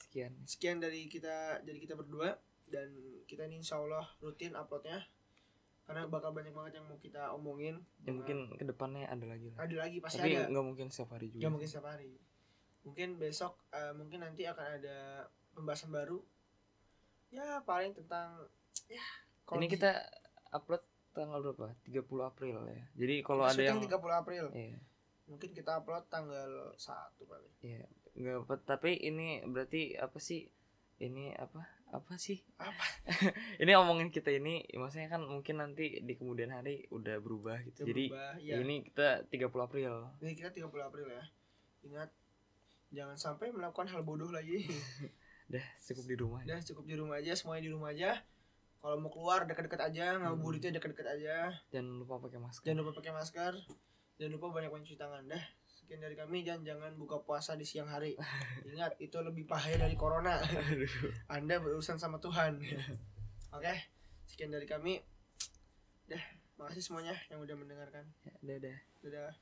Sekian. 0.00 0.32
sekian 0.46 0.78
dari 0.78 1.06
kita 1.06 1.58
dari 1.62 1.78
kita 1.78 1.94
berdua 1.94 2.38
dan 2.66 2.86
kita 3.26 3.46
ini 3.46 3.58
insya 3.58 3.78
Allah 3.78 4.06
rutin 4.18 4.54
uploadnya 4.54 5.02
karena 5.84 6.02
bakal 6.06 6.32
banyak 6.32 6.50
banget 6.50 6.72
yang 6.74 6.86
mau 6.86 6.96
kita 6.96 7.28
omongin 7.30 7.76
Ya 8.00 8.10
mungkin 8.10 8.48
ke 8.50 8.64
depannya 8.64 9.04
ada 9.04 9.20
lagi 9.22 9.48
lah. 9.48 9.58
ada 9.60 9.76
lagi 9.78 10.00
pasti 10.00 10.16
Tapi 10.18 10.30
ada 10.34 10.48
nggak 10.48 10.64
mungkin 10.64 10.86
setiap 10.88 11.10
hari 11.12 11.28
juga. 11.28 11.42
Gak 11.42 11.52
mungkin 11.52 11.68
setiap 11.68 11.86
hari. 11.86 12.12
Mungkin 12.82 13.08
besok 13.16 13.52
eh, 13.70 13.92
mungkin 13.92 14.18
nanti 14.20 14.42
akan 14.44 14.66
ada 14.74 14.96
pembahasan 15.52 15.88
baru. 15.88 16.24
Ya 17.28 17.60
paling 17.60 17.92
tentang 17.92 18.48
ya 18.86 19.04
kalau 19.42 19.58
Ini 19.58 19.66
di- 19.66 19.72
kita 19.72 19.90
upload 20.50 20.82
tanggal 21.10 21.38
berapa? 21.42 21.76
30 21.84 22.00
April 22.24 22.56
ya. 22.64 22.82
Jadi 22.96 23.14
kalau 23.20 23.44
ada 23.44 23.54
yang 23.54 23.76
syuting 23.76 23.92
30 23.92 24.14
April. 24.16 24.44
Iya. 24.50 24.78
Mungkin 25.24 25.50
kita 25.52 25.70
upload 25.78 26.04
tanggal 26.08 26.50
1 26.72 26.80
kali. 27.22 27.48
Iya. 27.60 27.84
Nggak 28.14 28.36
apa 28.42 28.54
tapi 28.58 28.96
ini 28.96 29.44
berarti 29.44 29.94
apa 29.94 30.16
sih? 30.16 30.48
Ini 30.96 31.34
apa? 31.34 31.60
Apa 31.94 32.18
sih? 32.18 32.42
Apa? 32.58 32.82
ini 33.62 33.70
omongin 33.78 34.10
kita 34.10 34.34
ini 34.34 34.66
maksudnya 34.74 35.06
kan 35.06 35.22
mungkin 35.22 35.62
nanti 35.62 36.02
di 36.02 36.18
kemudian 36.18 36.50
hari 36.50 36.90
udah 36.90 37.22
berubah 37.22 37.62
gitu. 37.62 37.86
Udah 37.86 37.90
Jadi 37.94 38.04
berubah, 38.10 38.32
ya. 38.42 38.54
ini 38.58 38.74
kita 38.90 39.08
30 39.30 39.66
April. 39.70 39.92
Ini 40.18 40.32
kita 40.34 40.50
30 40.50 40.74
April 40.82 41.06
ya. 41.06 41.22
Ingat 41.86 42.10
jangan 42.90 43.14
sampai 43.14 43.54
melakukan 43.54 43.86
hal 43.86 44.02
bodoh 44.02 44.34
lagi. 44.34 44.66
Dah 45.54 45.62
cukup 45.86 46.04
di 46.10 46.16
rumah. 46.18 46.40
Udah 46.42 46.60
cukup 46.66 46.84
di 46.90 46.94
rumah 46.98 47.16
aja, 47.22 47.32
semuanya 47.38 47.62
di 47.62 47.70
rumah 47.70 47.94
aja. 47.94 48.18
Kalau 48.82 49.00
mau 49.00 49.08
keluar 49.08 49.46
dekat-dekat 49.46 49.80
aja, 49.80 50.18
ngabuburitnya 50.18 50.74
dekat-dekat 50.76 51.08
aja. 51.14 51.54
Jangan 51.72 52.04
lupa 52.04 52.20
pakai 52.20 52.42
masker. 52.42 52.64
Jangan 52.66 52.78
lupa 52.82 52.92
pakai 52.98 53.12
masker. 53.14 53.52
Jangan 54.18 54.32
lupa 54.34 54.46
banyak-banyak 54.50 54.84
cuci 54.84 54.98
tangan 54.98 55.24
dah. 55.30 55.44
Sekian 55.84 56.00
dari 56.00 56.16
kami 56.16 56.48
dan 56.48 56.64
jangan 56.64 56.96
buka 56.96 57.20
puasa 57.20 57.60
di 57.60 57.68
siang 57.68 57.92
hari. 57.92 58.16
Ingat 58.64 58.96
itu 59.04 59.20
lebih 59.20 59.44
bahaya 59.44 59.76
dari 59.76 59.92
corona. 60.00 60.40
Anda 61.28 61.60
berurusan 61.60 62.00
sama 62.00 62.16
Tuhan. 62.24 62.56
Oke, 63.52 63.74
sekian 64.24 64.48
dari 64.48 64.64
kami. 64.64 65.04
Dah, 66.08 66.24
makasih 66.56 66.80
semuanya 66.80 67.12
yang 67.28 67.44
udah 67.44 67.52
mendengarkan. 67.52 68.08
Ya, 68.24 68.32
dadah. 68.40 68.78
Dadah. 69.04 69.36